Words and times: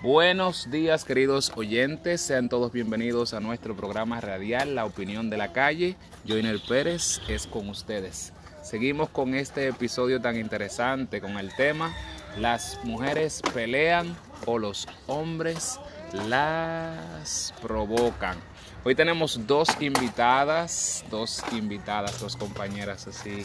Buenos 0.00 0.70
días 0.70 1.04
queridos 1.04 1.50
oyentes, 1.56 2.20
sean 2.20 2.48
todos 2.48 2.70
bienvenidos 2.70 3.34
a 3.34 3.40
nuestro 3.40 3.74
programa 3.74 4.20
radial 4.20 4.76
La 4.76 4.84
Opinión 4.84 5.28
de 5.28 5.36
la 5.36 5.52
Calle. 5.52 5.96
Joiner 6.24 6.60
Pérez 6.68 7.20
es 7.26 7.48
con 7.48 7.68
ustedes. 7.68 8.32
Seguimos 8.62 9.08
con 9.08 9.34
este 9.34 9.66
episodio 9.66 10.20
tan 10.20 10.36
interesante 10.36 11.20
con 11.20 11.36
el 11.36 11.52
tema 11.56 11.92
¿Las 12.38 12.78
mujeres 12.84 13.42
pelean 13.52 14.16
o 14.46 14.60
los 14.60 14.86
hombres 15.08 15.80
las 16.28 17.52
provocan? 17.60 18.38
Hoy 18.84 18.94
tenemos 18.94 19.48
dos 19.48 19.68
invitadas, 19.80 21.04
dos 21.10 21.42
invitadas, 21.50 22.20
dos 22.20 22.36
compañeras 22.36 23.08
así 23.08 23.42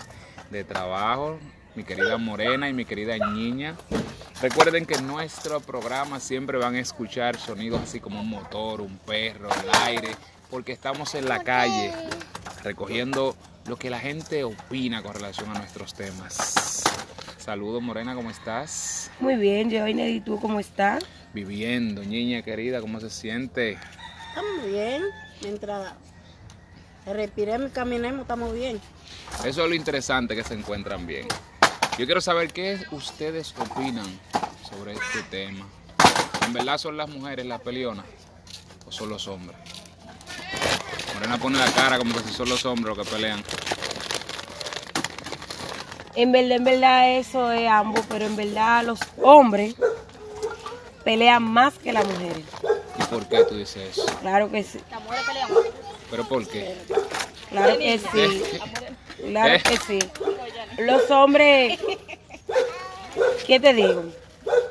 de 0.52 0.64
trabajo, 0.64 1.40
mi 1.76 1.84
querida 1.84 2.18
Morena 2.18 2.70
y 2.70 2.74
mi 2.74 2.86
querida 2.86 3.18
Niña. 3.18 3.76
Recuerden 4.42 4.86
que 4.86 4.96
en 4.96 5.08
nuestro 5.08 5.60
programa 5.62 6.20
siempre 6.20 6.58
van 6.58 6.76
a 6.76 6.80
escuchar 6.80 7.38
sonidos 7.38 7.82
así 7.82 7.99
como 7.99 8.22
un 8.22 8.30
motor, 8.30 8.82
un 8.82 8.98
perro, 8.98 9.49
el 9.49 9.70
aire, 9.88 10.16
porque 10.49 10.72
estamos 10.72 11.16
en 11.16 11.27
la 11.27 11.44
calle 11.44 11.94
recogiendo 12.63 13.36
lo 13.68 13.77
que 13.77 13.90
la 13.90 13.99
gente 13.99 14.44
opina 14.44 15.02
con 15.02 15.13
relación 15.13 15.49
a 15.49 15.54
nuestros 15.59 15.94
temas. 15.94 16.84
Saludos 17.38 17.82
Morena, 17.82 18.16
¿cómo 18.16 18.30
estás? 18.30 19.12
Muy 19.20 19.35
bien, 19.35 19.70
Joiner, 19.71 20.10
¿y 20.10 20.21
tú 20.21 20.40
cómo 20.40 20.60
estás? 20.60 21.04
Viviendo, 21.34 22.04
niña 22.04 22.41
querida, 22.41 22.80
¿cómo 22.82 22.99
se 22.99 23.10
siente? 23.10 23.77
Estamos 24.30 24.66
bien, 24.66 25.04
mientras 25.41 25.94
respiremos 27.05 27.70
y 27.70 27.74
caminemos, 27.74 28.21
estamos 28.21 28.54
bien. 28.54 28.80
Eso 29.46 29.63
es 29.63 29.70
lo 29.70 29.76
interesante, 29.76 30.35
que 30.35 30.44
se 30.44 30.54
encuentran 30.54 31.05
bien. 31.05 31.27
Yo 31.98 32.06
quiero 32.08 32.22
saber 32.22 32.52
qué 32.52 32.80
ustedes 32.90 33.54
opinan 33.60 34.08
sobre 34.68 34.94
este 34.94 35.22
tema. 35.30 35.68
¿En 36.44 36.52
verdad 36.52 36.80
son 36.80 36.98
las 36.98 37.08
mujeres 37.08 37.46
las 37.46 37.62
peleonas 37.62 38.06
o 38.88 38.92
son 38.92 39.10
los 39.10 39.28
hombres? 39.28 39.56
Morena 41.13 41.38
pone 41.38 41.60
la 41.60 41.72
cara 41.72 42.00
como 42.00 42.16
que 42.16 42.22
si 42.22 42.34
son 42.34 42.50
los 42.50 42.66
hombres 42.66 42.98
los 42.98 43.05
que 43.05 43.13
pelean. 43.13 43.44
En 46.16 46.32
verdad, 46.32 46.58
en 46.58 46.63
verdad 46.63 47.12
eso 47.12 47.52
es 47.52 47.70
ambos, 47.70 48.04
pero 48.10 48.26
en 48.26 48.35
verdad 48.38 48.84
los 48.85 49.00
hombres 49.22 49.76
pelean 51.04 51.44
más 51.44 51.76
que 51.76 51.94
las 51.94 52.05
mujeres. 52.07 52.44
¿Y 52.98 53.04
por 53.04 53.28
qué 53.28 53.44
tú 53.44 53.55
dices 53.55 53.91
eso? 53.91 54.05
Claro 54.22 54.50
que 54.50 54.63
sí. 54.63 54.80
Las 54.90 55.04
mujeres 55.04 55.26
pelean. 55.28 55.50
¿Pero 56.10 56.28
por 56.28 56.48
qué? 56.48 56.76
Claro 57.52 57.78
que 57.78 58.00
sí. 58.00 58.44
Claro 59.24 59.63
que 59.63 59.78
sí. 59.78 60.00
Los 60.77 61.10
hombres, 61.12 61.79
¿qué 63.46 63.60
te 63.60 63.74
digo? 63.74 64.03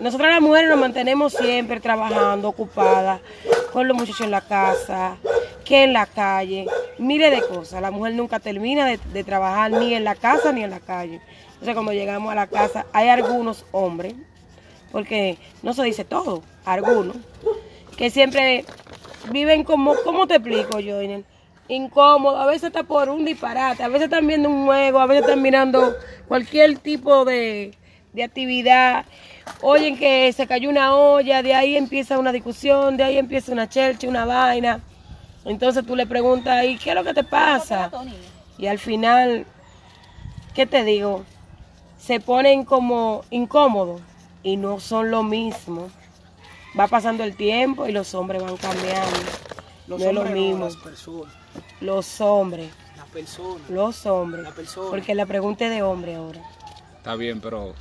Nosotras 0.00 0.33
las 0.33 0.41
mujeres 0.41 0.69
nos 0.69 0.78
mantenemos 0.78 1.33
siempre 1.33 1.81
trabajando, 1.81 2.48
ocupadas, 2.48 3.20
con 3.72 3.86
los 3.86 3.97
muchachos 3.97 4.23
en 4.23 4.30
la 4.30 4.41
casa, 4.41 5.17
que 5.64 5.84
en 5.84 5.92
la 5.92 6.06
calle, 6.06 6.67
mire 6.98 7.30
de 7.30 7.42
cosas. 7.42 7.80
La 7.80 7.91
mujer 7.91 8.14
nunca 8.14 8.41
termina 8.41 8.86
de, 8.86 8.98
de 9.12 9.25
trabajar 9.25 9.70
ni 9.70 9.95
en 9.95 10.05
la 10.05 10.14
casa 10.14 10.53
ni 10.53 10.62
en 10.64 10.70
la 10.70 10.80
calle. 10.80 11.20
Entonces 11.53 11.75
cuando 11.75 11.92
llegamos 11.92 12.33
a 12.33 12.34
la 12.34 12.47
casa 12.48 12.86
hay 12.92 13.08
algunos 13.08 13.64
hombres, 13.70 14.14
porque 14.91 15.39
no 15.62 15.73
se 15.73 15.84
dice 15.84 16.05
todo, 16.05 16.42
algunos, 16.64 17.17
que 17.97 18.11
siempre 18.11 18.64
viven 19.30 19.64
como, 19.64 19.95
¿cómo 20.05 20.27
te 20.27 20.34
explico, 20.34 20.73
Joiner? 20.73 21.25
Incómodo, 21.73 22.37
a 22.37 22.45
veces 22.45 22.65
está 22.65 22.83
por 22.83 23.09
un 23.09 23.25
disparate, 23.25 23.83
a 23.83 23.89
veces 23.89 24.05
están 24.05 24.27
viendo 24.27 24.51
un 24.51 24.67
juego, 24.67 25.01
a 25.01 25.06
veces 25.06 25.23
están 25.23 25.41
mirando 25.41 25.97
cualquier 26.29 26.77
tipo 26.77 27.25
de, 27.25 27.75
de 28.12 28.23
actividad. 28.23 29.06
Oyen 29.62 29.97
que 29.97 30.31
se 30.34 30.47
cayó 30.47 30.69
una 30.69 30.95
olla, 30.95 31.42
de 31.42 31.55
ahí 31.55 31.79
empieza 31.79 32.19
una 32.19 32.31
discusión, 32.31 32.98
de 32.98 33.05
ahí 33.05 33.17
empieza 33.17 33.53
una 33.53 33.70
chelcha, 33.70 34.06
una 34.06 34.27
vaina. 34.27 34.81
Entonces 35.47 35.87
tú 35.87 35.97
le 35.97 36.06
preguntas, 36.06 36.62
¿y 36.67 36.77
qué 36.77 36.91
es 36.91 36.95
lo 36.95 37.05
que 37.05 37.14
te 37.14 37.25
pasa? 37.25 37.91
Y 38.59 38.67
al 38.67 38.79
final, 38.79 39.46
¿qué 40.55 40.67
te 40.67 40.85
digo? 40.85 41.25
Se 41.98 42.20
ponen 42.20 42.67
como 42.67 43.25
incómodos 43.30 44.02
y 44.42 44.58
no 44.58 44.79
son 44.79 45.11
lo 45.11 45.23
mismo. 45.23 45.89
Va 46.79 46.86
pasando 46.86 47.25
el 47.25 47.35
tiempo 47.35 47.89
y 47.89 47.92
los 47.92 48.14
hombres 48.14 48.42
van 48.42 48.58
cambiando. 48.58 49.20
Los 49.86 50.01
no 50.01 50.07
es 50.07 50.14
lo 50.14 50.20
hombres 50.20 50.36
no, 50.36 50.48
mismo. 50.48 50.64
las 50.67 50.77
personas. 50.77 51.42
Los 51.80 52.20
hombres, 52.20 52.70
Las 52.96 53.07
personas. 53.08 53.68
los 53.70 54.07
hombres. 54.07 54.45
La 54.45 54.51
persona. 54.52 54.90
Porque 54.90 55.14
la 55.14 55.27
pregunta 55.27 55.64
es 55.67 55.70
de 55.70 55.83
hombre 55.83 56.14
ahora. 56.14 56.40
Está 56.96 57.14
bien, 57.17 57.40
pero 57.40 57.74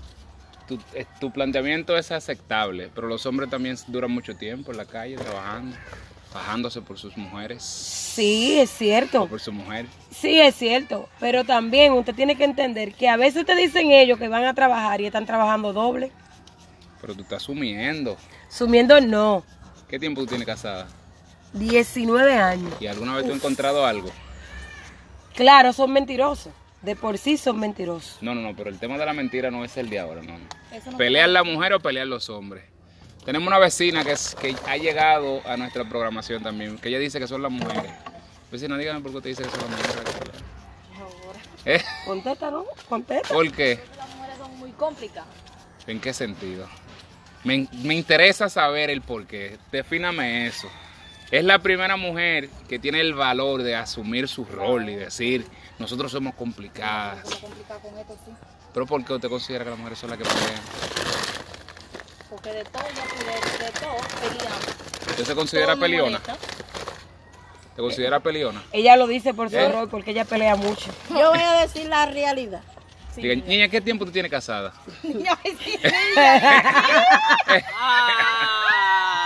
tu, 0.67 0.79
eh, 0.93 1.05
tu 1.19 1.31
planteamiento 1.31 1.95
es 1.97 2.11
aceptable, 2.11 2.89
pero 2.95 3.07
los 3.07 3.25
hombres 3.25 3.49
también 3.49 3.77
duran 3.87 4.11
mucho 4.11 4.35
tiempo 4.35 4.71
en 4.71 4.77
la 4.77 4.85
calle 4.85 5.15
trabajando, 5.15 5.75
bajándose 6.33 6.81
por 6.81 6.97
sus 6.97 7.15
mujeres 7.17 7.61
Sí, 7.63 8.59
es 8.59 8.69
cierto. 8.71 9.23
o 9.23 9.27
por 9.27 9.39
su 9.39 9.51
mujer. 9.53 9.85
Sí, 10.09 10.39
es 10.39 10.55
cierto. 10.55 11.07
Pero 11.19 11.43
también 11.45 11.93
usted 11.93 12.15
tiene 12.15 12.35
que 12.35 12.43
entender 12.43 12.93
que 12.93 13.07
a 13.07 13.17
veces 13.17 13.45
te 13.45 13.55
dicen 13.55 13.91
ellos 13.91 14.17
que 14.19 14.27
van 14.27 14.45
a 14.45 14.53
trabajar 14.53 14.99
y 15.01 15.05
están 15.05 15.25
trabajando 15.25 15.71
doble. 15.73 16.11
Pero 16.99 17.15
tú 17.15 17.21
estás 17.21 17.43
sumiendo. 17.43 18.17
Sumiendo 18.49 18.99
no. 19.01 19.43
¿Qué 19.87 19.97
tiempo 19.99 20.21
tú 20.21 20.27
tienes 20.27 20.45
casada? 20.47 20.87
19 21.53 22.37
años. 22.37 22.73
¿Y 22.79 22.87
alguna 22.87 23.15
vez 23.15 23.25
tú 23.25 23.31
has 23.31 23.37
encontrado 23.37 23.85
algo? 23.85 24.09
Claro, 25.35 25.73
son 25.73 25.91
mentirosos. 25.91 26.53
De 26.81 26.95
por 26.95 27.17
sí 27.17 27.37
son 27.37 27.59
mentirosos. 27.59 28.17
No, 28.21 28.33
no, 28.33 28.41
no, 28.41 28.55
pero 28.55 28.69
el 28.69 28.79
tema 28.79 28.97
de 28.97 29.05
la 29.05 29.13
mentira 29.13 29.51
no 29.51 29.63
es 29.63 29.77
el 29.77 29.89
de 29.89 29.99
ahora, 29.99 30.21
no. 30.23 30.37
no. 30.37 30.97
¿Pelean 30.97 31.31
la 31.31 31.43
mujer 31.43 31.73
o 31.73 31.79
pelean 31.79 32.09
los 32.09 32.29
hombres? 32.29 32.63
Tenemos 33.23 33.47
una 33.47 33.59
vecina 33.59 34.03
que, 34.03 34.13
es, 34.13 34.35
que 34.35 34.55
ha 34.67 34.77
llegado 34.77 35.41
a 35.45 35.55
nuestra 35.57 35.87
programación 35.87 36.41
también, 36.41 36.79
que 36.79 36.89
ella 36.89 36.97
dice 36.97 37.19
que 37.19 37.27
son 37.27 37.43
las 37.43 37.51
mujeres. 37.51 37.91
Vecina, 38.51 38.77
dígame 38.77 38.99
por 39.01 39.11
qué 39.11 39.17
usted 39.17 39.29
dice 39.29 39.43
que 39.43 39.49
son 39.49 39.59
las 39.59 39.69
mujeres. 39.69 40.15
¿Eh? 41.65 41.81
Contesta, 42.05 42.49
¿no? 42.49 42.65
Contesta. 42.89 43.31
¿Por 43.31 43.51
qué? 43.51 43.79
Las 43.95 44.15
mujeres 44.15 44.37
son 44.39 44.57
muy 44.57 44.71
complicadas. 44.71 45.29
¿En 45.85 45.99
qué 45.99 46.13
sentido? 46.13 46.67
Me, 47.43 47.67
me 47.83 47.93
interesa 47.93 48.49
saber 48.49 48.89
el 48.89 49.01
por 49.01 49.27
qué. 49.27 49.59
Defíname 49.71 50.47
eso. 50.47 50.67
Es 51.31 51.43
la 51.45 51.59
primera 51.59 51.95
mujer 51.95 52.49
que 52.67 52.77
tiene 52.77 52.99
el 52.99 53.13
valor 53.13 53.63
de 53.63 53.73
asumir 53.75 54.27
su 54.27 54.43
rol 54.43 54.89
y 54.89 54.95
decir, 54.95 55.47
nosotros 55.79 56.11
somos 56.11 56.35
complicadas. 56.35 57.19
¿Pero 58.73 58.85
por 58.85 59.03
qué 59.05 59.13
usted 59.13 59.29
considera 59.29 59.63
que 59.63 59.69
las 59.69 59.79
mujeres 59.79 59.99
son 59.99 60.09
las 60.09 60.19
que 60.19 60.25
pelean? 60.25 60.61
Porque 62.29 62.51
de 62.51 62.63
todo, 62.65 62.83
de, 62.83 63.65
de 63.65 63.71
todo 63.71 63.95
peleamos. 64.21 64.65
¿Usted 65.09 65.23
se 65.25 65.35
considera 65.35 65.73
Todo 65.73 65.81
peleona? 65.81 66.19
¿Te 67.75 67.81
considera 67.81 68.19
peleona? 68.19 68.61
Ella 68.73 68.97
lo 68.97 69.07
dice 69.07 69.33
por 69.33 69.49
su 69.49 69.55
¿Eh? 69.55 69.63
error, 69.65 69.89
porque 69.89 70.11
ella 70.11 70.25
pelea 70.25 70.57
mucho. 70.57 70.91
Yo 71.09 71.29
voy 71.29 71.39
a 71.39 71.61
decir 71.61 71.87
la 71.87 72.05
realidad. 72.07 72.61
Sí. 73.15 73.21
Diga, 73.27 73.35
niña, 73.47 73.69
¿qué 73.69 73.79
tiempo 73.79 74.03
tú 74.05 74.11
tienes 74.11 74.29
casada? 74.29 74.73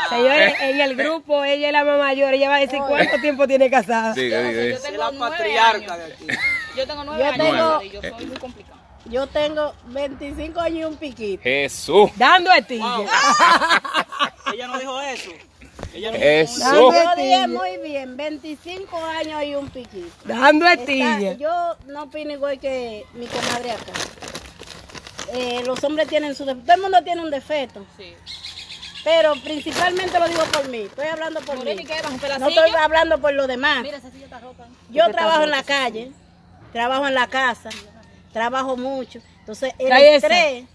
Señores, 0.09 0.53
en 0.61 0.81
el 0.81 0.95
grupo, 0.95 1.43
ella 1.43 1.67
es 1.67 1.73
la 1.73 1.83
mamá 1.83 1.97
mayor, 2.05 2.33
ella 2.33 2.49
va 2.49 2.55
a 2.55 2.59
decir 2.59 2.79
cuánto 2.87 3.17
tiempo 3.19 3.47
tiene 3.47 3.69
casada. 3.69 4.13
Diga, 4.13 4.39
diga, 4.41 4.51
Yo 4.51 4.61
diga. 4.67 4.79
Tengo 4.81 4.97
la 4.97 5.11
nueve 5.11 5.35
patriarca 5.37 5.93
años. 5.93 6.07
de 6.07 6.13
aquí. 6.13 6.27
Yo 6.77 6.87
tengo 6.87 7.03
nueve 7.03 7.19
Yo 7.23 7.29
años 7.29 7.37
tengo- 7.47 7.81
y 7.81 7.89
yo 7.89 8.01
soy 8.17 8.25
muy 8.25 8.37
complicada. 8.37 8.75
Yo 9.05 9.27
tengo 9.27 9.73
25 9.87 10.59
años 10.59 10.79
y 10.79 10.83
un 10.85 10.95
piquito. 10.97 11.43
Jesús. 11.43 12.09
Dando 12.15 12.51
estilla. 12.51 12.97
Wow. 12.97 13.05
Ella 14.53 14.67
no 14.67 14.79
dijo 14.79 15.01
eso. 15.01 15.31
Ella 15.93 16.11
no 16.11 16.17
Jesús. 16.17 16.59
Dando 16.59 16.91
Yo 16.91 16.91
estilla. 17.09 17.35
dije 17.35 17.47
muy 17.47 17.77
bien, 17.83 18.17
25 18.17 18.97
años 19.05 19.43
y 19.43 19.55
un 19.55 19.69
piquito. 19.69 20.09
Dando 20.25 20.65
Está- 20.67 20.81
estilla. 20.81 21.33
yo 21.33 21.75
no 21.85 22.03
opino 22.03 22.31
igual 22.33 22.59
que 22.59 23.05
mi 23.13 23.27
comadre 23.27 23.71
acá. 23.71 23.91
Eh, 25.33 25.61
los 25.65 25.83
hombres 25.83 26.07
tienen 26.07 26.33
su 26.35 26.45
defecto. 26.45 26.65
Todo 26.65 26.75
el 26.75 26.81
mundo 26.83 27.03
tiene 27.03 27.21
un 27.21 27.29
defecto. 27.31 27.85
Sí. 27.97 28.13
Pero 29.05 29.35
principalmente 29.43 30.19
lo 30.19 30.27
digo 30.27 30.43
por 30.51 30.67
mí. 30.67 30.79
Estoy 30.79 31.07
hablando 31.07 31.39
por 31.41 31.55
Morena, 31.57 31.75
mí. 31.77 31.83
¿y 31.83 31.85
qué? 31.85 31.93
¿Vas 31.93 32.05
a 32.05 32.09
romper 32.09 32.29
la 32.31 32.39
No 32.39 32.49
silla? 32.49 32.65
estoy 32.65 32.81
hablando 32.81 33.21
por 33.21 33.33
los 33.33 33.47
demás. 33.47 33.83
Mira, 33.83 33.97
esa 33.97 34.11
silla 34.11 34.25
está 34.25 34.39
rota. 34.39 34.65
Yo 34.89 35.09
trabajo 35.11 35.43
en 35.43 35.51
la 35.51 35.63
calle, 35.63 36.11
trabajo 36.73 37.07
en 37.07 37.13
la 37.13 37.27
casa, 37.27 37.69
trabajo 38.33 38.75
mucho. 38.75 39.19
Entonces, 39.39 39.73
el 39.77 39.91
estrés 39.93 40.65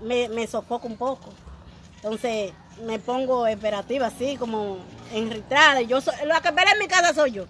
me, 0.00 0.28
me 0.28 0.46
sofoca 0.48 0.86
un 0.88 0.96
poco. 0.96 1.32
Entonces, 2.02 2.52
me 2.84 2.98
pongo 2.98 3.48
operativa 3.48 4.08
así, 4.08 4.36
como 4.36 4.78
enritrada. 5.12 5.82
Yo 5.82 6.00
soy, 6.00 6.14
la 6.26 6.40
que 6.40 6.50
pelea 6.50 6.72
en 6.72 6.78
mi 6.80 6.88
casa 6.88 7.14
soy 7.14 7.30
yo. 7.30 7.46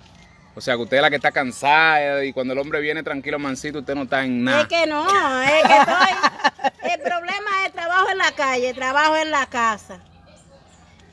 O 0.54 0.60
sea, 0.60 0.74
que 0.74 0.82
usted 0.82 0.96
es 0.96 1.02
la 1.02 1.08
que 1.08 1.16
está 1.16 1.30
cansada 1.32 2.22
y 2.24 2.32
cuando 2.32 2.52
el 2.52 2.58
hombre 2.58 2.80
viene 2.80 3.02
tranquilo, 3.02 3.38
mansito, 3.38 3.78
usted 3.78 3.94
no 3.94 4.02
está 4.02 4.24
en 4.24 4.44
nada. 4.44 4.62
Es 4.62 4.68
que 4.68 4.86
no, 4.86 5.06
es 5.42 5.62
que 5.62 5.76
estoy. 5.78 6.80
El 6.92 7.00
problema 7.00 7.50
es 7.66 7.72
trabajo 8.00 8.10
en 8.10 8.18
la 8.18 8.32
calle, 8.32 8.74
trabajo 8.74 9.16
en 9.16 9.30
la 9.30 9.46
casa. 9.46 10.00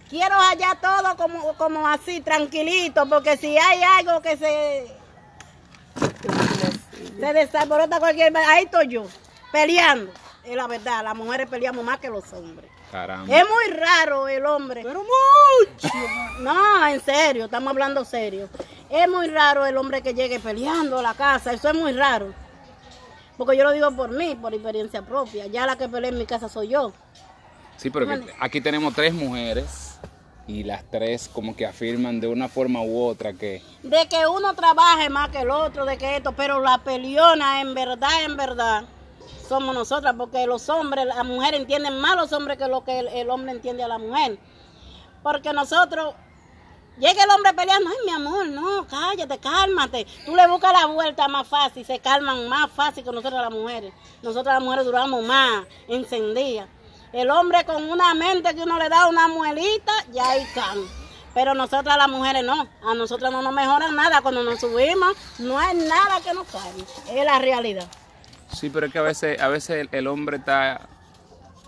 Quiero 0.09 0.35
allá 0.35 0.77
todo 0.81 1.17
como, 1.17 1.53
como 1.55 1.87
así, 1.87 2.21
tranquilito, 2.21 3.07
porque 3.09 3.35
si 3.37 3.57
hay 3.57 3.81
algo 3.83 4.21
que 4.21 4.37
se. 4.37 4.87
Se 7.19 7.33
desaborota 7.33 7.99
cualquier. 7.99 8.35
Ahí 8.37 8.65
estoy 8.65 8.87
yo, 8.87 9.05
peleando. 9.51 10.11
es 10.43 10.55
la 10.55 10.67
verdad, 10.67 11.03
las 11.03 11.15
mujeres 11.15 11.49
peleamos 11.49 11.83
más 11.83 11.99
que 11.99 12.09
los 12.09 12.31
hombres. 12.31 12.69
Caramba. 12.91 13.35
Es 13.35 13.43
muy 13.43 13.77
raro 13.77 14.29
el 14.29 14.45
hombre. 14.45 14.81
Pero 14.83 15.03
mucho. 15.03 15.89
No, 16.39 16.87
en 16.87 17.03
serio, 17.03 17.45
estamos 17.45 17.69
hablando 17.71 18.05
serio. 18.05 18.47
Es 18.89 19.09
muy 19.09 19.27
raro 19.27 19.65
el 19.65 19.75
hombre 19.75 20.01
que 20.01 20.13
llegue 20.13 20.39
peleando 20.39 20.99
a 20.99 21.01
la 21.01 21.13
casa, 21.15 21.51
eso 21.51 21.67
es 21.67 21.75
muy 21.75 21.91
raro. 21.91 22.33
Porque 23.37 23.55
yo 23.55 23.63
lo 23.63 23.71
digo 23.71 23.91
por 23.91 24.11
mí, 24.11 24.35
por 24.35 24.53
experiencia 24.53 25.01
propia. 25.03 25.47
Ya 25.47 25.65
la 25.65 25.77
que 25.77 25.87
pelea 25.87 26.09
en 26.09 26.17
mi 26.17 26.25
casa 26.25 26.49
soy 26.49 26.69
yo. 26.69 26.91
Sí, 27.77 27.89
pero 27.89 28.07
que 28.07 28.33
aquí 28.39 28.59
tenemos 28.59 28.93
tres 28.95 29.13
mujeres 29.13 29.99
y 30.47 30.63
las 30.63 30.83
tres 30.89 31.29
como 31.31 31.55
que 31.55 31.65
afirman 31.65 32.19
de 32.19 32.27
una 32.27 32.47
forma 32.47 32.81
u 32.81 33.03
otra 33.03 33.33
que 33.33 33.61
De 33.83 34.07
que 34.07 34.25
uno 34.27 34.53
trabaje 34.55 35.09
más 35.09 35.29
que 35.29 35.41
el 35.41 35.51
otro, 35.51 35.85
de 35.85 35.97
que 35.97 36.17
esto, 36.17 36.31
pero 36.31 36.59
la 36.61 36.79
peleona 36.79 37.61
en 37.61 37.75
verdad, 37.75 38.23
en 38.23 38.37
verdad, 38.37 38.85
somos 39.47 39.75
nosotras, 39.75 40.15
porque 40.17 40.47
los 40.47 40.69
hombres, 40.69 41.05
las 41.05 41.23
mujeres 41.25 41.59
entienden 41.59 41.99
más 41.99 42.13
a 42.13 42.21
los 42.21 42.33
hombres 42.33 42.57
que 42.57 42.67
lo 42.67 42.83
que 42.83 42.99
el, 42.99 43.07
el 43.09 43.29
hombre 43.29 43.51
entiende 43.51 43.83
a 43.83 43.87
la 43.87 43.97
mujer. 43.97 44.39
Porque 45.21 45.53
nosotros, 45.53 46.15
llega 46.97 47.23
el 47.23 47.29
hombre 47.29 47.53
peleando, 47.53 47.89
ay 47.89 47.95
mi 48.05 48.11
amor, 48.11 48.47
no, 48.47 48.87
cállate, 48.87 49.37
cálmate. 49.37 50.05
Tú 50.25 50.35
le 50.35 50.47
buscas 50.47 50.73
la 50.73 50.85
vuelta 50.87 51.27
más 51.27 51.47
fácil, 51.47 51.85
se 51.85 51.99
calman 51.99 52.47
más 52.49 52.71
fácil 52.71 53.03
que 53.03 53.11
nosotros 53.11 53.41
las 53.41 53.51
mujeres. 53.51 53.93
Nosotras 54.21 54.55
las 54.55 54.63
mujeres 54.63 54.85
duramos 54.85 55.23
más, 55.23 55.65
encendidas. 55.87 56.67
El 57.13 57.29
hombre 57.29 57.63
con 57.65 57.89
una 57.89 58.13
mente 58.13 58.53
que 58.53 58.63
uno 58.63 58.77
le 58.77 58.89
da 58.89 59.07
una 59.07 59.27
muelita, 59.27 59.93
ya 60.11 60.31
ahí 60.31 60.45
can. 60.53 60.79
Pero 61.33 61.53
nosotras 61.53 61.97
las 61.97 62.09
mujeres 62.09 62.43
no, 62.43 62.67
a 62.83 62.93
nosotras 62.95 63.31
no 63.31 63.41
nos 63.41 63.53
mejoran 63.53 63.95
nada. 63.95 64.21
Cuando 64.21 64.43
nos 64.43 64.59
subimos, 64.59 65.15
no 65.37 65.57
hay 65.57 65.77
nada 65.77 66.19
que 66.21 66.33
nos 66.33 66.47
cambie. 66.47 66.83
Es 67.09 67.25
la 67.25 67.39
realidad. 67.39 67.87
sí, 68.51 68.69
pero 68.69 68.87
es 68.87 68.91
que 68.91 68.99
a 68.99 69.03
veces 69.03 69.39
a 69.39 69.47
veces 69.47 69.87
el 69.91 70.07
hombre 70.07 70.37
está 70.37 70.89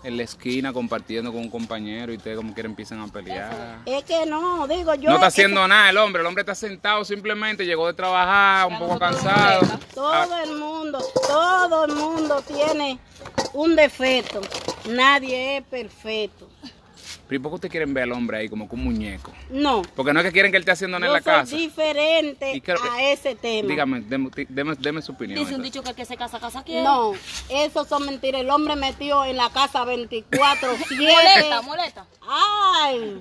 en 0.02 0.16
la 0.16 0.22
esquina 0.22 0.72
compartiendo 0.72 1.32
con 1.32 1.42
un 1.42 1.50
compañero 1.50 2.12
y 2.12 2.16
ustedes 2.16 2.36
como 2.36 2.54
quiera 2.54 2.68
empiezan 2.68 3.00
a 3.00 3.08
pelear. 3.08 3.78
Es 3.86 4.04
que 4.04 4.26
no, 4.26 4.66
digo 4.66 4.94
yo. 4.94 5.10
no 5.10 5.16
está 5.16 5.20
que 5.20 5.26
haciendo 5.26 5.66
nada 5.68 5.90
el 5.90 5.96
hombre, 5.98 6.20
el 6.20 6.26
hombre 6.26 6.42
está 6.42 6.54
sentado 6.54 7.04
simplemente, 7.04 7.64
llegó 7.64 7.86
de 7.86 7.94
trabajar, 7.94 8.66
un 8.68 8.78
poco 8.78 8.98
cansado. 8.98 9.60
Ah, 9.70 9.78
Todo 9.94 10.42
el 10.42 10.56
mundo, 10.56 10.98
todo 11.26 11.84
el 11.84 11.92
mundo 11.94 12.42
tiene 12.42 12.98
un 13.52 13.76
defecto. 13.76 14.40
Nadie 14.88 15.58
es 15.58 15.62
perfecto. 15.64 16.49
Pero 17.30 17.38
¿y 17.38 17.42
por 17.44 17.52
qué 17.52 17.54
ustedes 17.54 17.70
quieren 17.70 17.94
ver 17.94 18.02
al 18.02 18.12
hombre 18.12 18.38
ahí 18.38 18.48
como 18.48 18.68
que 18.68 18.74
un 18.74 18.82
muñeco? 18.82 19.32
No. 19.50 19.82
Porque 19.94 20.12
no 20.12 20.18
es 20.18 20.26
que 20.26 20.32
quieren 20.32 20.50
que 20.50 20.56
él 20.56 20.62
esté 20.62 20.72
haciendo 20.72 20.98
nada 20.98 21.06
en 21.06 21.12
la 21.12 21.22
soy 21.22 21.32
casa. 21.32 21.56
diferente 21.56 22.52
Y 22.56 22.60
creo- 22.60 22.76
a 22.90 23.04
ese 23.04 23.36
tema. 23.36 23.68
Dígame, 23.68 24.00
deme, 24.00 24.30
deme- 24.48 24.74
deme 24.76 25.00
su 25.00 25.12
opinión. 25.12 25.38
Dice 25.38 25.54
un 25.54 25.62
dicho 25.62 25.80
que 25.84 25.90
el 25.90 25.94
que 25.94 26.04
se 26.04 26.16
casa, 26.16 26.40
casa 26.40 26.64
quiere. 26.64 26.82
No, 26.82 27.12
eso 27.48 27.84
son 27.84 28.04
mentiras. 28.04 28.40
El 28.40 28.50
hombre 28.50 28.74
metió 28.74 29.24
en 29.24 29.36
la 29.36 29.48
casa 29.50 29.84
24, 29.84 30.70
7. 30.88 30.96
Molesta, 31.06 31.62
molesta. 31.62 32.06
Ay, 32.28 33.20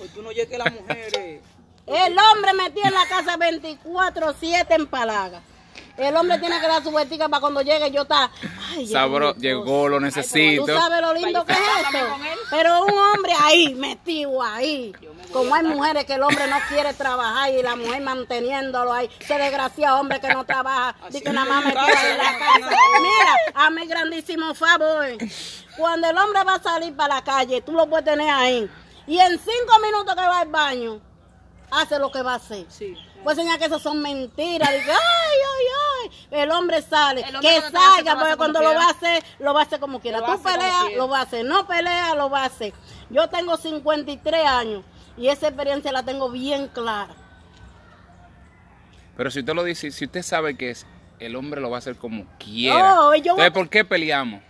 Hoy 0.00 0.08
tú 0.14 0.22
no 0.22 0.30
llegues 0.30 0.56
las 0.56 0.72
mujeres. 0.72 1.40
el 1.88 2.16
hombre 2.16 2.52
metió 2.54 2.84
en 2.84 2.94
la 2.94 3.06
casa 3.08 3.36
24, 3.36 4.36
7 4.38 4.72
en 4.74 4.86
palaga. 4.86 5.42
El 5.96 6.16
hombre 6.16 6.38
tiene 6.38 6.58
que 6.60 6.66
dar 6.66 6.82
su 6.82 6.90
vueltica 6.90 7.28
para 7.28 7.40
cuando 7.40 7.60
llegue 7.62 7.90
yo 7.90 8.02
está. 8.02 8.30
Sabro, 8.90 9.34
llegó, 9.34 9.88
lo 9.88 9.96
Tú 9.96 10.00
necesito. 10.04 10.66
sabes 10.66 11.00
lo 11.02 11.12
lindo 11.12 11.44
que 11.44 11.52
es 11.52 11.58
esto. 11.58 12.06
Pero 12.50 12.84
un 12.84 12.92
hombre 12.98 13.32
ahí, 13.42 13.74
metido 13.74 14.42
ahí. 14.42 14.92
Como 15.32 15.54
hay 15.54 15.64
mujeres 15.64 16.04
que 16.06 16.14
el 16.14 16.22
hombre 16.22 16.46
no 16.48 16.56
quiere 16.68 16.94
trabajar 16.94 17.50
y 17.52 17.62
la 17.62 17.76
mujer 17.76 18.00
manteniéndolo 18.02 18.92
ahí. 18.92 19.10
Ese 19.20 19.34
desgraciado 19.38 20.00
hombre 20.00 20.20
que 20.20 20.28
no 20.32 20.44
trabaja. 20.44 20.94
Dice 21.10 21.22
que 21.22 21.32
nada 21.32 21.46
más 21.48 21.64
metido 21.64 21.82
ahí 21.82 22.10
en 22.12 22.16
la 22.18 22.38
casa. 22.38 22.76
Mira, 23.02 23.36
a 23.54 23.70
mi 23.70 23.86
grandísimo 23.86 24.54
favor. 24.54 25.06
Cuando 25.76 26.08
el 26.08 26.16
hombre 26.16 26.44
va 26.44 26.54
a 26.54 26.62
salir 26.62 26.94
para 26.96 27.16
la 27.16 27.24
calle, 27.24 27.60
tú 27.62 27.72
lo 27.72 27.86
puedes 27.88 28.04
tener 28.06 28.30
ahí. 28.30 28.68
Y 29.06 29.18
en 29.18 29.32
cinco 29.38 29.78
minutos 29.82 30.14
que 30.14 30.22
va 30.22 30.38
al 30.40 30.48
baño, 30.48 31.00
hace 31.70 31.98
lo 31.98 32.10
que 32.10 32.22
va 32.22 32.32
a 32.34 32.36
hacer. 32.36 32.64
Sí. 32.68 32.96
Pues 33.24 33.36
señal 33.36 33.58
que 33.58 33.66
eso 33.66 33.78
son 33.78 34.00
mentiras. 34.00 34.70
Dice, 34.72 34.90
ay, 34.90 35.38
ay, 35.54 35.66
ay. 36.02 36.40
El 36.42 36.50
hombre 36.52 36.80
sale. 36.82 37.20
El 37.20 37.36
hombre 37.36 37.50
que 37.54 37.60
salga, 37.70 38.16
porque 38.18 38.36
cuando 38.36 38.60
lo 38.62 38.74
va 38.74 38.84
a 38.86 38.90
hacer, 38.90 39.22
lo 39.38 39.52
va 39.54 39.60
a 39.60 39.64
hacer 39.64 39.78
como 39.80 40.00
quiera. 40.00 40.18
Lo 40.20 40.26
Tú 40.26 40.42
peleas, 40.42 40.92
lo 40.96 41.08
va 41.08 41.18
a 41.18 41.22
hacer. 41.22 41.44
No 41.44 41.66
pelea, 41.66 42.14
lo 42.14 42.30
va 42.30 42.42
a 42.42 42.46
hacer. 42.46 42.72
Yo 43.10 43.28
tengo 43.28 43.56
53 43.56 44.46
años 44.46 44.84
y 45.16 45.28
esa 45.28 45.48
experiencia 45.48 45.92
la 45.92 46.02
tengo 46.02 46.30
bien 46.30 46.68
clara. 46.68 47.14
Pero 49.16 49.30
si 49.30 49.40
usted 49.40 49.54
lo 49.54 49.64
dice, 49.64 49.90
si 49.90 50.06
usted 50.06 50.22
sabe 50.22 50.56
que 50.56 50.70
es, 50.70 50.86
el 51.18 51.36
hombre 51.36 51.60
lo 51.60 51.68
va 51.70 51.76
a 51.76 51.80
hacer 51.80 51.96
como 51.96 52.24
quiera. 52.38 52.78
Yo 52.94 53.04
voy- 53.06 53.18
Entonces, 53.18 53.50
¿por 53.50 53.68
qué 53.68 53.84
peleamos? 53.84 54.42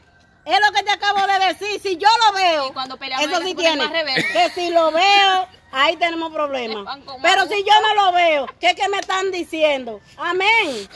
Es 0.45 0.59
lo 0.65 0.73
que 0.73 0.83
te 0.83 0.91
acabo 0.93 1.27
de 1.27 1.47
decir. 1.47 1.81
Si 1.83 1.97
yo 1.97 2.09
lo 2.27 2.33
veo, 2.35 2.69
Y 2.69 2.73
cuando 2.73 2.97
peleamos, 2.97 3.27
eso 3.27 3.41
sí 3.43 3.55
tiene. 3.55 3.89
Que 4.33 4.51
si 4.55 4.71
lo 4.71 4.91
veo, 4.93 5.49
ahí 5.73 5.97
tenemos 5.97 6.33
problemas. 6.33 6.99
Pero 7.23 7.47
si 7.47 7.63
yo 7.65 7.73
no 7.81 7.95
lo 8.07 8.13
veo, 8.13 8.47
¿qué 8.61 8.69
es 8.71 8.75
que 8.75 8.89
me 8.89 8.99
están 8.99 9.31
diciendo? 9.31 10.01
Amén. 10.17 10.89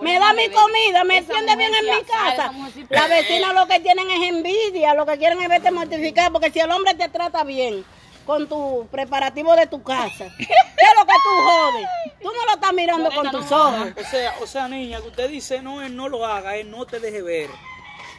Me 0.00 0.18
da 0.18 0.32
mi 0.32 0.48
comida, 0.48 1.02
me 1.04 1.18
entiende 1.18 1.56
bien 1.56 1.72
en 1.74 1.84
mi 1.96 2.02
casa. 2.04 2.32
esa 2.34 2.52
mujer 2.52 2.72
sí 2.72 2.86
La 2.88 3.02
pelea. 3.02 3.20
vecina 3.20 3.52
lo 3.52 3.66
que 3.66 3.80
tienen 3.80 4.08
es 4.10 4.28
envidia, 4.28 4.94
lo 4.94 5.04
que 5.06 5.18
quieren 5.18 5.40
es 5.42 5.48
verte 5.48 5.70
mortificar, 5.72 6.30
porque 6.30 6.50
si 6.52 6.60
el 6.60 6.70
hombre 6.70 6.94
te 6.94 7.08
trata 7.08 7.42
bien 7.42 7.84
con 8.24 8.48
tu 8.48 8.86
preparativo 8.92 9.56
de 9.56 9.66
tu 9.66 9.82
casa, 9.82 10.26
¿qué 10.38 10.44
es 10.44 10.96
lo 10.96 11.04
que 11.04 11.12
tú 11.24 11.30
jodes? 11.44 11.88
Tú 12.22 12.28
no 12.30 12.46
lo 12.46 12.52
estás 12.54 12.72
mirando 12.72 13.10
con 13.10 13.30
tus 13.32 13.50
ojos. 13.50 13.88
O 13.96 14.04
sea, 14.08 14.34
o 14.40 14.46
sea, 14.46 14.68
niña, 14.68 15.00
que 15.00 15.08
usted 15.08 15.28
dice, 15.28 15.60
no, 15.60 15.82
él 15.82 15.96
no 15.96 16.08
lo 16.08 16.24
haga, 16.24 16.54
él 16.56 16.70
no 16.70 16.86
te 16.86 17.00
deje 17.00 17.20
ver. 17.22 17.50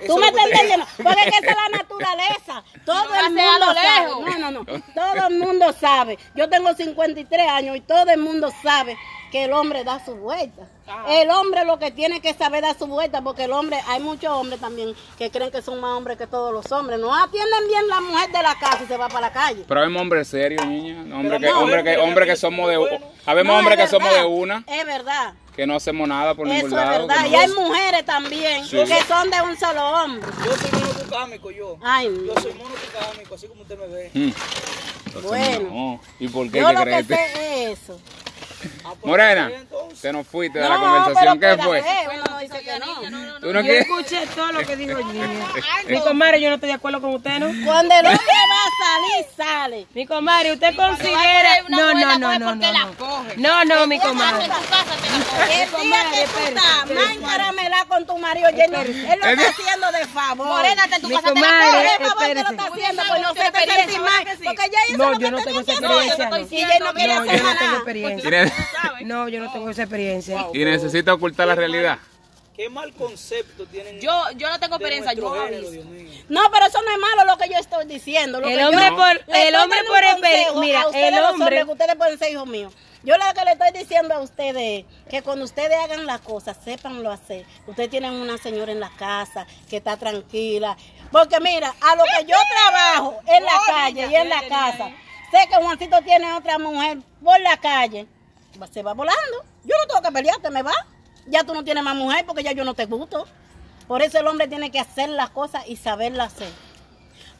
Tú 0.08 0.18
me 0.18 0.28
estás 0.28 0.46
entendiendo, 0.46 0.86
porque 1.02 1.20
es 1.22 1.32
que 1.32 1.38
esa 1.46 1.52
es 1.52 1.58
la 1.58 1.78
naturaleza. 1.78 2.64
Todo 2.86 3.04
No 3.10 3.16
el 3.16 3.30
mundo 3.32 3.74
sabe. 3.74 3.82
lejos. 3.82 4.26
No, 4.40 4.52
no, 4.52 4.52
no. 4.52 4.84
Todo 4.96 5.28
el 5.28 5.38
mundo 5.40 5.74
sabe. 5.80 6.18
Yo 6.36 6.50
tengo 6.50 6.74
53 6.74 7.48
años 7.48 7.78
y 7.78 7.82
todo 7.82 8.10
el 8.12 8.20
mundo 8.20 8.52
sabe 8.62 8.98
que 9.34 9.46
el 9.46 9.54
hombre 9.54 9.84
da 9.84 10.00
su 10.06 10.14
vuelta. 10.14 10.68
El 11.10 11.32
hombre 11.32 11.66
lo 11.66 11.80
que 11.80 11.90
tiene 11.90 12.22
que 12.22 12.36
saber 12.36 12.62
dar 12.62 12.78
su 12.78 12.86
vuelta, 12.86 13.20
porque 13.24 13.46
el 13.46 13.52
hombre, 13.52 13.80
hay 13.88 14.00
muchos 14.00 14.30
hombres 14.30 14.60
también 14.60 14.94
que 15.18 15.32
creen 15.32 15.50
que 15.50 15.64
son 15.64 15.82
más 15.82 15.98
hombres 15.98 16.20
que 16.20 16.28
todos 16.28 16.54
los 16.54 16.72
hombres. 16.72 17.00
No 17.00 17.16
atienden 17.16 17.68
bien 17.68 17.88
la 17.88 18.00
mujer 18.00 18.28
de 18.32 18.44
la 18.44 18.54
casa 18.60 18.82
y 18.84 18.86
se 18.86 18.96
va 18.96 19.08
para 19.08 19.22
la 19.22 19.34
calle. 19.34 19.66
Pero 19.68 19.80
habemos 19.80 20.04
hombres 20.04 20.28
serios, 20.28 20.64
niña. 20.68 21.02
Hombres 21.18 21.40
que, 21.42 21.48
no, 21.48 21.60
hombre 21.62 21.84
que, 21.84 21.98
hombre 21.98 22.26
que 22.28 22.36
somos 22.36 22.68
de. 22.70 22.76
somos 22.76 22.90
buenos. 22.92 23.10
Habemos 23.26 23.54
No, 23.54 23.60
hombres 23.60 23.80
es 23.80 23.86
que 23.86 23.90
somos 23.90 24.10
de 24.10 24.16
verdad. 24.18 24.30
una, 24.32 24.64
Es 24.68 24.86
verdad. 24.86 25.34
que 25.56 25.66
no 25.66 25.76
hacemos 25.78 26.08
nada 26.08 26.36
por 26.36 26.46
Eso 26.48 26.54
ningún 26.54 26.70
es 26.80 26.86
lado. 26.86 27.08
verdad. 27.08 27.22
que 27.24 27.28
Y 27.28 27.32
no- 27.32 27.40
hay 27.40 27.48
mujeres 27.48 28.06
también 28.06 28.66
Sí. 28.66 28.78
que 28.86 29.04
son 29.08 29.32
de 29.32 29.42
un 29.42 29.58
solo 29.58 29.82
hombre. 30.04 30.30
Yo 30.46 30.52
soy 30.58 30.80
monocucámico, 30.80 31.50
yo. 31.50 31.78
Ay, 31.82 32.06
Yo 32.28 32.40
soy 32.40 32.54
monocucámico, 32.54 33.34
así 33.34 33.48
como 33.48 33.64
usted 33.64 33.80
me 33.80 33.88
ve. 33.88 34.12
Mm. 34.14 34.32
Entonces, 35.08 35.24
Bueno. 35.60 35.70
no. 35.74 36.02
¿Y 36.20 36.28
por 36.28 36.52
qué? 36.52 36.60
yo 36.60 36.68
¿Qué 36.68 36.74
lo 36.74 36.80
que 36.80 36.86
crees? 36.86 37.08
sé 37.08 37.72
es 37.72 37.80
eso. 37.84 38.00
Morena, 39.04 39.52
te 40.02 40.14
nos 40.14 40.28
fuiste 40.28 40.60
de 40.60 40.68
la 40.70 40.78
conversación. 40.78 41.40
¿Qué 41.40 41.58
fue? 41.58 41.84
Dice 42.44 42.62
que 42.62 42.80
no. 42.80 43.40
¿Tú 43.40 43.54
no 43.54 43.62
Yo 43.62 43.74
escuché 43.74 44.26
todo 44.36 44.52
lo 44.52 44.60
que 44.62 44.76
dijo 44.76 44.98
Gina. 44.98 45.28
Mi 45.88 46.00
comadre, 46.02 46.42
yo 46.42 46.50
no 46.50 46.56
estoy 46.56 46.70
de 46.70 46.76
acuerdo 46.76 47.02
con 47.02 47.16
usted, 47.16 47.40
¿no? 47.40 47.48
Cuando 47.66 47.94
el 47.96 48.06
hombre 48.06 48.20
va 48.50 48.62
a 48.64 48.72
salir, 48.86 49.26
sale. 49.36 49.88
Mi 49.94 50.06
comadre, 50.06 50.54
usted 50.54 50.76
considera. 50.76 51.62
No, 51.70 51.94
no, 51.94 52.18
no, 52.20 52.40
no, 52.40 52.56
no. 52.56 52.74
No, 53.38 53.66
no, 53.66 53.66
no, 53.66 53.88
mi 53.88 54.00
comadre. 54.00 54.46
El 54.46 55.82
día 55.82 56.04
que 56.12 56.28
tú 56.28 56.40
estás 56.44 56.86
más 56.88 57.86
con 57.88 58.06
tu 58.06 58.18
marido, 58.18 58.50
lleno, 58.50 58.82
él 58.82 59.20
lo 59.22 59.28
está 59.28 59.50
haciendo 59.50 59.92
de 59.92 60.06
favor. 60.08 60.48
Morena, 60.48 60.84
te- 60.88 61.00
tu 61.00 61.10
casa 61.10 61.34
te 61.34 61.40
la 61.40 61.48
coge. 61.48 61.88
¿Qué 61.98 62.06
favor 62.06 62.24
que 62.26 62.34
lo 62.34 62.50
está 62.50 62.66
haciendo? 62.66 63.04
Pues 63.08 63.22
no 63.22 63.34
se 63.34 63.52
te. 63.52 64.44
Porque 64.44 64.70
ya 64.72 64.80
hizo 64.90 64.98
No, 64.98 65.06
lo 65.06 65.14
yo 65.14 65.20
que 65.20 65.32
no 65.32 65.38
tenía 65.44 65.64
tengo 65.64 65.66
que 65.66 66.06
esa 66.06 66.14
hacer. 66.14 66.22
experiencia, 66.22 66.30
no. 66.30 66.38
Y 66.40 66.64
ella 66.64 66.80
no 66.80 66.94
quiere 66.94 67.14
hacer 67.14 67.44
nada. 67.44 69.00
No, 69.02 69.28
yo 69.30 69.40
no 69.40 69.52
tengo 69.52 69.70
esa 69.70 69.84
experiencia. 69.84 70.46
y 70.54 70.66
necesita 70.66 71.14
ocultar 71.14 71.48
la 71.48 71.56
realidad. 71.56 72.00
Qué 72.56 72.70
mal 72.70 72.94
concepto 72.94 73.66
tienen 73.66 74.00
Yo, 74.00 74.12
yo 74.36 74.48
no 74.50 74.60
tengo 74.60 74.76
experiencia, 74.76 75.14
yo 75.14 75.22
nuestro 75.24 75.46
género, 75.46 75.68
aviso. 75.68 75.72
Dios 75.72 75.86
mío. 75.86 76.24
No, 76.30 76.42
pero 76.52 76.66
eso 76.68 76.82
no 76.84 76.92
es 76.92 77.00
malo 77.00 77.26
lo 77.32 77.38
que 77.38 77.50
yo 77.50 77.58
estoy 77.58 77.86
diciendo. 77.88 78.40
Lo 78.40 78.48
El 78.48 78.58
que 78.60 78.66
hombre 78.66 78.86
yo 78.90 78.96
por- 78.96 79.10
el 79.10 79.18
estoy 79.46 79.56
hombre 79.56 79.80
por 79.88 79.98
un 79.98 80.04
exper- 80.04 80.14
consejo 80.46 80.60
mira, 80.60 80.82
a 80.82 80.88
ustedes 80.88 81.08
el 81.08 81.16
los 81.16 81.32
hombre- 81.32 81.46
hombres, 81.46 81.66
que 81.66 81.72
ustedes 81.72 81.96
pueden 81.96 82.20
ser 82.20 82.32
hijos 82.32 82.48
míos. 82.48 82.74
Yo 83.04 83.18
lo 83.18 83.24
que 83.34 83.44
le 83.44 83.52
estoy 83.54 83.72
diciendo 83.72 84.14
a 84.14 84.20
ustedes 84.22 84.86
es 85.06 85.10
que 85.10 85.22
cuando 85.24 85.44
ustedes 85.46 85.78
hagan 85.78 86.06
las 86.06 86.22
cosas, 86.22 86.56
sépanlo 86.64 87.12
hacer. 87.12 87.46
Ustedes 87.68 87.90
tienen 87.90 88.14
una 88.14 88.38
señora 88.38 88.72
en 88.72 88.80
la 88.80 88.92
casa 88.98 89.46
que 89.70 89.78
está 89.78 89.98
tranquila. 89.98 90.78
Porque 91.12 91.40
mira, 91.40 91.74
a 91.82 91.96
lo 91.96 92.04
que 92.04 92.26
yo 92.26 92.38
trabajo 92.50 93.20
en 93.28 93.44
la 93.44 93.52
calle 93.66 94.08
y 94.12 94.16
en 94.16 94.30
la 94.30 94.48
casa, 94.48 94.90
sé 95.32 95.48
que 95.50 95.56
Juancito 95.56 96.02
tiene 96.04 96.32
otra 96.34 96.60
mujer 96.60 97.00
por 97.24 97.40
la 97.42 97.58
calle, 97.58 98.06
se 98.72 98.84
va 98.84 98.94
volando. 98.94 99.44
Yo 99.66 99.76
no 99.82 99.88
tengo 99.88 100.02
que 100.04 100.12
pelearte, 100.12 100.50
me 100.52 100.62
va. 100.62 100.74
Ya 101.28 101.44
tú 101.44 101.54
no 101.54 101.64
tienes 101.64 101.84
más 101.84 101.96
mujer 101.96 102.26
porque 102.26 102.44
ya 102.44 102.52
yo 102.52 102.64
no 102.64 102.74
te 102.74 102.86
gusto. 102.86 103.26
Por 103.88 104.02
eso 104.02 104.20
el 104.20 104.28
hombre 104.28 104.48
tiene 104.48 104.72
que 104.72 104.80
hacer 104.80 105.10
las 105.10 105.30
cosas 105.30 105.64
y 105.68 105.76
saberlas 105.76 106.34
hacer. 106.34 106.52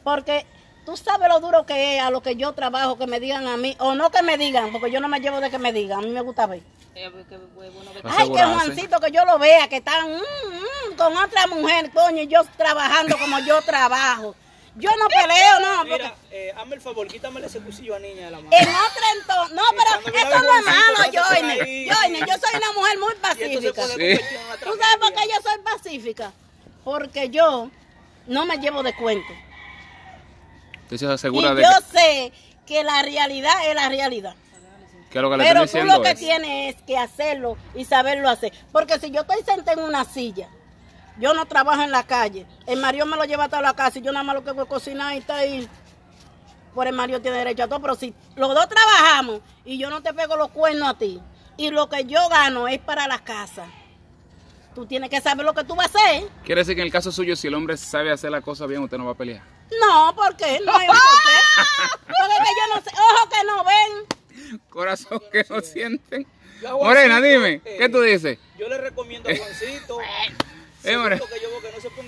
Porque 0.02 0.46
tú 0.84 0.96
sabes 0.96 1.28
lo 1.28 1.40
duro 1.40 1.64
que 1.66 1.96
es 1.96 2.02
a 2.02 2.10
lo 2.10 2.22
que 2.22 2.36
yo 2.36 2.52
trabajo, 2.52 2.98
que 2.98 3.06
me 3.06 3.20
digan 3.20 3.46
a 3.46 3.56
mí, 3.56 3.76
o 3.78 3.94
no 3.94 4.10
que 4.10 4.22
me 4.22 4.36
digan, 4.36 4.70
porque 4.70 4.90
yo 4.90 5.00
no 5.00 5.08
me 5.08 5.20
llevo 5.20 5.40
de 5.40 5.50
que 5.50 5.58
me 5.58 5.72
digan, 5.72 6.00
a 6.00 6.02
mí 6.02 6.10
me 6.10 6.20
gusta 6.20 6.46
ver. 6.46 6.62
Ay, 8.04 8.30
que. 8.30 8.44
Juancito, 8.44 9.00
que 9.00 9.10
yo 9.10 9.24
lo 9.24 9.38
vea, 9.38 9.68
que 9.68 9.76
están 9.76 10.12
mm, 10.12 10.92
mm, 10.92 10.96
con 10.96 11.16
otra 11.16 11.46
mujer, 11.48 11.90
coño, 11.92 12.22
y 12.22 12.26
yo 12.28 12.42
trabajando 12.56 13.16
como 13.18 13.38
yo 13.40 13.60
trabajo. 13.62 14.36
Yo 14.76 14.90
no 14.96 15.06
peleo, 15.06 15.60
no, 15.60 15.76
porque 15.88 15.92
Mira, 16.02 16.14
eh, 16.32 16.52
hazme 16.56 16.74
el 16.74 16.80
favor, 16.80 17.06
quítame 17.06 17.46
ese 17.46 17.60
cuchillo 17.60 17.94
a 17.94 17.98
niña 18.00 18.24
de 18.24 18.30
la 18.32 18.38
mano. 18.38 18.50
en 18.50 18.68
otro 18.68 19.02
entonces, 19.20 19.54
no, 19.56 19.62
pero 19.70 20.16
esto 20.18 20.38
no 20.40 20.58
es 20.58 20.64
malo, 20.64 20.96
pásate 20.96 21.12
por 21.18 21.26
Joyne. 21.36 21.52
ahí. 21.62 21.88
Joyne, 21.88 22.18
yo 22.20 22.34
soy 22.38 22.56
una 22.58 22.72
mujer 22.72 22.98
muy 22.98 23.14
pacífica. 23.14 23.86
Sí. 23.86 24.20
¿Tú 24.64 24.70
sabes 24.80 24.96
por 25.00 25.12
qué 25.14 25.20
yo 25.28 25.42
soy 25.42 25.62
pacífica? 25.62 26.32
Porque 26.82 27.30
yo 27.30 27.70
no 28.26 28.46
me 28.46 28.56
llevo 28.58 28.82
de 28.82 28.94
cuento. 28.96 29.32
Usted 30.84 30.96
se 30.96 31.04
Y 31.06 31.08
asegura 31.08 31.54
de 31.54 31.62
yo 31.62 31.68
que, 31.92 31.98
sé 31.98 32.32
que 32.66 32.82
la 32.84 33.02
realidad 33.02 33.52
es 33.68 33.74
la 33.74 33.88
realidad. 33.88 34.34
que 35.10 35.20
lo 35.20 35.30
que 35.30 35.36
le 35.36 35.44
Pero 35.44 35.66
tú 35.68 35.84
lo 35.84 36.02
que 36.02 36.10
es. 36.10 36.18
tienes 36.18 36.74
es 36.74 36.82
que 36.82 36.98
hacerlo 36.98 37.56
y 37.74 37.84
saberlo 37.84 38.28
hacer. 38.28 38.52
Porque 38.72 38.98
si 38.98 39.10
yo 39.12 39.20
estoy 39.22 39.42
sentada 39.44 39.74
en 39.80 39.86
una 39.88 40.04
silla, 40.04 40.48
yo 41.18 41.34
no 41.34 41.46
trabajo 41.46 41.82
en 41.82 41.90
la 41.90 42.02
calle, 42.04 42.46
el 42.66 42.80
marido 42.80 43.06
me 43.06 43.16
lo 43.16 43.24
lleva 43.24 43.44
hasta 43.44 43.60
la 43.60 43.74
casa 43.74 43.98
y 43.98 44.02
yo 44.02 44.12
nada 44.12 44.24
más 44.24 44.34
lo 44.34 44.44
que 44.44 44.50
hago 44.50 44.62
es 44.62 44.68
cocinar 44.68 45.14
y 45.14 45.18
está 45.18 45.36
ahí. 45.36 45.68
Por 46.74 46.88
el 46.88 46.94
marido 46.94 47.20
tiene 47.20 47.38
derecho 47.38 47.64
a 47.64 47.68
todo, 47.68 47.80
pero 47.80 47.94
si 47.94 48.12
los 48.34 48.52
dos 48.52 48.68
trabajamos 48.68 49.40
y 49.64 49.78
yo 49.78 49.90
no 49.90 50.02
te 50.02 50.12
pego 50.12 50.36
los 50.36 50.50
cuernos 50.50 50.88
a 50.88 50.98
ti 50.98 51.20
y 51.56 51.70
lo 51.70 51.88
que 51.88 52.04
yo 52.04 52.28
gano 52.28 52.66
es 52.66 52.80
para 52.80 53.06
la 53.06 53.22
casa, 53.22 53.66
tú 54.74 54.84
tienes 54.84 55.08
que 55.08 55.20
saber 55.20 55.46
lo 55.46 55.54
que 55.54 55.62
tú 55.62 55.76
vas 55.76 55.94
a 55.94 55.98
hacer. 55.98 56.28
Quiere 56.44 56.62
decir 56.62 56.74
que 56.74 56.80
en 56.80 56.86
el 56.86 56.92
caso 56.92 57.12
suyo, 57.12 57.36
si 57.36 57.46
el 57.46 57.54
hombre 57.54 57.76
sabe 57.76 58.10
hacer 58.10 58.32
la 58.32 58.40
cosa 58.40 58.66
bien, 58.66 58.82
usted 58.82 58.98
no 58.98 59.04
va 59.04 59.12
a 59.12 59.16
pelear. 59.16 59.42
No, 59.80 60.14
¿por 60.16 60.36
qué? 60.36 60.60
No 60.64 60.76
hay 60.76 60.86
por 60.88 60.96
qué. 60.96 61.62
Porque 62.00 62.34
que 62.42 62.50
yo 62.58 62.74
no 62.74 62.82
sé, 62.82 62.90
ojo 62.90 63.28
que 63.28 63.46
no 63.46 63.64
ven. 63.64 64.60
Corazón 64.68 65.22
que 65.30 65.46
no 65.48 65.60
sienten. 65.60 66.26
A 66.66 66.72
Morena, 66.72 67.20
dime, 67.20 67.60
¿qué 67.60 67.88
tú 67.88 68.00
dices? 68.00 68.38
Yo 68.58 68.68
le 68.68 68.78
recomiendo 68.78 69.30
a 69.30 69.36
Juancito. 69.36 69.98
Eh, 70.84 70.96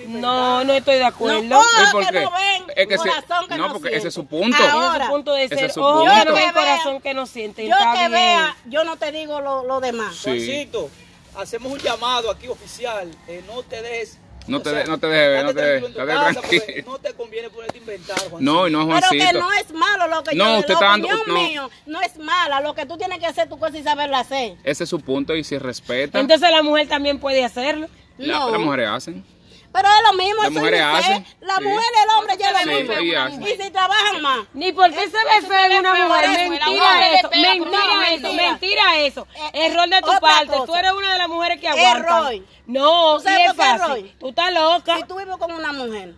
no. 0.09 0.21
No, 0.21 0.65
no 0.65 0.73
estoy 0.75 0.97
de 0.97 1.05
acuerdo. 1.05 1.43
No, 1.43 1.61
¿Y 1.61 1.83
ojo 1.83 1.93
por 1.93 2.07
que 2.07 2.21
no 2.21 2.31
ven, 2.31 2.63
Es 2.77 2.87
que 2.87 2.97
corazón 2.97 3.49
que 3.49 3.57
no, 3.57 3.67
no, 3.69 3.73
porque 3.75 3.89
siente. 3.89 3.97
ese 3.99 4.09
es 4.09 4.15
su 4.15 4.27
punto. 4.27 4.57
Ahora, 4.71 5.07
su 5.07 5.13
punto 5.13 5.33
de 5.33 5.45
ese 5.45 5.55
ser. 5.57 5.65
es 5.67 5.75
su 5.75 5.83
Ojo, 5.83 6.01
punto. 6.01 6.25
no 6.25 6.35
que 6.35 6.41
hay 6.41 6.53
corazón 6.53 7.01
que 7.01 7.15
no 7.15 7.27
siente. 7.27 7.67
Yo 7.67 7.73
está 7.73 7.93
que 7.93 7.99
bien. 8.01 8.13
vea, 8.13 8.57
yo 8.67 8.85
no 8.85 8.97
te 8.97 9.13
digo 9.13 9.41
lo, 9.41 9.65
lo 9.65 9.81
demás. 9.81 10.15
Sí. 10.17 10.25
Juancito, 10.25 10.91
hacemos 11.37 11.73
un 11.73 11.79
llamado 11.79 12.31
aquí 12.31 12.49
oficial. 12.49 13.11
eh, 13.29 13.43
no 13.47 13.63
te 13.63 13.81
des. 13.83 14.19
No 14.47 14.63
te 14.63 14.71
de- 14.73 14.85
no 14.85 14.97
te 15.01 15.09
dejes, 15.09 15.43
no 15.43 15.51
estate 15.51 15.61
te- 15.61 15.81
tranquilo. 15.81 16.43
porque 16.67 16.83
No 16.87 16.99
te 16.99 17.15
conviene 17.15 17.51
ponerte 17.51 17.79
a 17.79 17.81
inventar, 17.81 18.17
Juancito. 18.17 18.39
No, 18.41 18.69
y 18.69 18.71
no 18.71 18.83
es 18.83 18.87
Pero 18.87 19.11
que 19.11 19.19
Juancito. 19.19 19.41
no 19.41 19.53
es 19.55 19.73
malo 19.73 20.07
lo 20.07 20.23
que 20.23 20.37
No, 20.37 20.45
yo 20.53 20.59
usted 20.61 20.69
la 20.69 20.75
está 20.75 20.87
dando- 20.87 21.09
opinión 21.09 21.23
no. 21.27 21.35
mío 21.49 21.71
no 21.87 22.01
es 22.01 22.17
mala. 22.19 22.61
Lo 22.61 22.73
que 22.75 22.87
tú 22.87 22.97
tienes 22.97 23.19
que 23.19 23.27
hacer 23.27 23.49
tu 23.49 23.59
cosa 23.59 23.77
y 23.77 23.83
saberla 23.83 24.21
hacer. 24.21 24.55
Ese 24.63 24.85
es 24.85 24.91
su 24.91 25.01
punto 25.01 25.35
y 25.35 25.43
si 25.43 25.59
respeta, 25.59 26.21
Entonces 26.21 26.49
la 26.49 26.63
mujer 26.63 26.87
también 26.87 27.19
puede 27.19 27.45
hacerlo. 27.45 27.89
La- 28.19 28.47
las 28.51 28.61
mujeres 28.61 28.89
hacen. 28.89 29.25
Pero 29.73 29.89
es 29.89 30.03
lo 30.11 30.13
mismo. 30.17 30.43
Las 30.43 30.53
mujeres 30.53 30.81
hacen, 30.81 31.27
La 31.41 31.57
sí. 31.57 31.65
mujer 31.65 31.85
y 31.95 32.03
el 32.03 32.19
hombre 32.19 32.37
ya 32.39 32.49
Sí, 32.49 32.65
lo 32.65 33.29
mismo. 33.29 33.47
Y 33.47 33.63
si 33.63 33.71
trabajan 33.71 34.23
más. 34.23 34.39
Ni 34.55 34.73
por 34.73 34.89
qué 34.91 35.01
se 35.11 35.11
ve 35.19 35.47
feo 35.47 35.65
en 35.71 35.79
una 35.81 36.07
mujer. 36.07 36.29
Mentira 36.31 37.11
eso. 37.13 37.29
Mentira 37.31 37.69
una 37.69 38.11
eso. 38.11 38.23
mentira. 38.23 38.51
Mentira 38.53 38.97
eso. 39.01 39.27
Eh, 39.53 39.67
Error 39.67 39.89
de 39.91 40.01
tu 40.01 40.19
parte. 40.19 40.57
Tú 40.65 40.75
eres 40.75 40.93
una 40.93 41.13
de 41.13 41.19
las 41.19 41.29
mujeres 41.29 41.61
que 41.61 41.69
aguantan. 41.69 42.33
Error. 42.33 42.47
No, 42.67 43.17
¿Tú 43.19 43.25
sabes 43.25 43.39
y 43.41 43.43
es 43.43 43.55
fácil. 43.55 44.17
Tú 44.19 44.29
estás 44.31 44.53
loca. 44.55 44.97
Si 44.97 45.03
tú 45.05 45.17
vives 45.19 45.37
con 45.37 45.53
una 45.53 45.73
mujer 45.75 46.15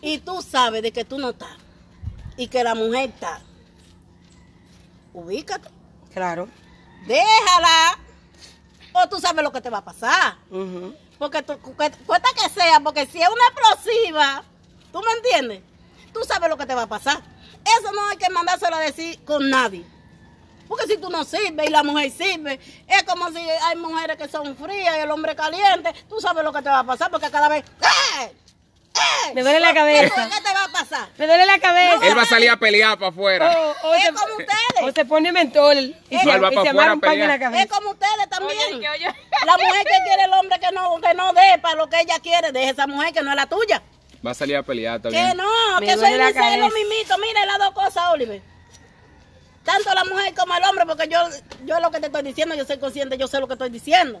y 0.00 0.16
tú 0.18 0.40
sabes 0.40 0.82
de 0.82 0.90
que 0.90 1.04
tú 1.04 1.18
no 1.18 1.30
estás 1.30 1.56
y 2.38 2.48
que 2.48 2.64
la 2.64 2.74
mujer 2.74 3.10
está, 3.10 3.42
ubícate, 5.12 5.68
Claro. 6.14 6.48
déjala 7.06 7.98
o 8.94 9.08
tú 9.08 9.18
sabes 9.18 9.42
lo 9.44 9.52
que 9.52 9.60
te 9.60 9.68
va 9.70 9.78
a 9.78 9.84
pasar. 9.84 10.36
Ujú. 10.50 10.94
Porque 11.22 11.40
tú, 11.40 11.56
cuesta 11.60 12.28
que 12.34 12.50
sea, 12.50 12.80
porque 12.80 13.06
si 13.06 13.22
es 13.22 13.28
una 13.28 13.44
explosiva, 13.46 14.42
¿tú 14.90 15.00
me 15.00 15.12
entiendes? 15.12 15.62
Tú 16.12 16.18
sabes 16.26 16.50
lo 16.50 16.56
que 16.56 16.66
te 16.66 16.74
va 16.74 16.82
a 16.82 16.86
pasar. 16.88 17.22
Eso 17.64 17.92
no 17.92 18.08
hay 18.08 18.16
que 18.16 18.28
mandárselo 18.28 18.74
a 18.74 18.80
decir 18.80 19.24
con 19.24 19.48
nadie. 19.48 19.84
Porque 20.66 20.88
si 20.88 20.96
tú 20.96 21.10
no 21.10 21.22
sirves 21.22 21.68
y 21.68 21.70
la 21.70 21.84
mujer 21.84 22.10
sirve, 22.10 22.58
es 22.88 23.04
como 23.04 23.28
si 23.28 23.38
hay 23.38 23.76
mujeres 23.76 24.16
que 24.16 24.26
son 24.26 24.56
frías 24.56 24.96
y 24.96 25.00
el 25.02 25.12
hombre 25.12 25.36
caliente, 25.36 25.94
tú 26.08 26.20
sabes 26.20 26.42
lo 26.42 26.52
que 26.52 26.60
te 26.60 26.68
va 26.68 26.80
a 26.80 26.84
pasar, 26.84 27.08
porque 27.08 27.30
cada 27.30 27.48
vez... 27.48 27.64
¡Eh! 28.20 28.32
Me 29.34 29.42
duele 29.42 29.60
la 29.60 29.68
¿Qué, 29.68 29.74
cabeza. 29.74 30.28
qué 30.30 30.42
te 30.42 30.52
va 30.54 30.64
a 30.64 30.68
pasar? 30.68 31.08
Me 31.16 31.26
duele 31.26 31.46
la 31.46 31.58
cabeza. 31.58 32.06
Él 32.06 32.18
va 32.18 32.22
a 32.22 32.26
salir 32.26 32.50
a 32.50 32.56
pelear 32.58 32.98
para 32.98 33.08
afuera. 33.10 33.50
O, 33.58 33.88
o 33.88 33.94
Es 33.94 34.02
se, 34.04 34.12
como 34.12 34.32
ustedes. 34.36 34.82
o 34.82 34.92
se 34.92 35.04
pone 35.06 35.32
mentol 35.32 35.78
y 35.78 36.18
se, 36.18 36.30
Él 36.30 36.44
va 36.44 36.48
y 36.48 36.52
se 36.52 36.58
afuera 36.58 36.70
amarra 36.70 36.90
a 36.90 36.94
un 36.94 37.00
paño 37.00 37.22
en 37.24 37.28
la 37.28 37.34
pelear. 37.38 37.54
Es 37.54 37.66
como 37.72 37.90
ustedes 37.90 38.28
también. 38.28 38.58
Oye, 38.68 38.80
que 38.80 38.88
oye. 38.90 39.06
La 39.46 39.52
mujer 39.56 39.84
que 39.86 39.98
quiere 40.06 40.24
el 40.24 40.32
hombre 40.34 40.60
que 40.60 40.72
no, 40.72 41.00
que 41.00 41.14
no 41.14 41.32
dé 41.32 41.58
para 41.62 41.76
lo 41.76 41.88
que 41.88 42.00
ella 42.00 42.18
quiere, 42.22 42.52
deje 42.52 42.70
esa 42.70 42.86
mujer 42.86 43.12
que 43.14 43.22
no 43.22 43.30
es 43.30 43.36
la 43.36 43.46
tuya. 43.46 43.82
Va 44.24 44.32
a 44.32 44.34
salir 44.34 44.56
a 44.56 44.62
pelear, 44.62 44.96
está 44.96 45.08
Que 45.08 45.34
no, 45.34 45.80
Me 45.80 45.86
que 45.86 45.96
dice 45.96 46.18
lo 46.18 46.34
cabeza. 46.34 46.68
mismito. 46.68 47.18
Mire 47.18 47.46
las 47.46 47.58
dos 47.58 47.70
cosas, 47.72 48.04
Oliver. 48.12 48.42
Tanto 49.64 49.94
la 49.94 50.04
mujer 50.04 50.34
como 50.34 50.54
el 50.56 50.64
hombre, 50.64 50.84
porque 50.86 51.08
yo, 51.08 51.20
yo 51.64 51.78
lo 51.80 51.90
que 51.90 52.00
te 52.00 52.06
estoy 52.06 52.22
diciendo, 52.22 52.54
yo 52.54 52.64
soy 52.64 52.78
consciente, 52.78 53.16
yo 53.16 53.28
sé 53.28 53.38
lo 53.38 53.46
que 53.46 53.52
estoy 53.54 53.70
diciendo. 53.70 54.20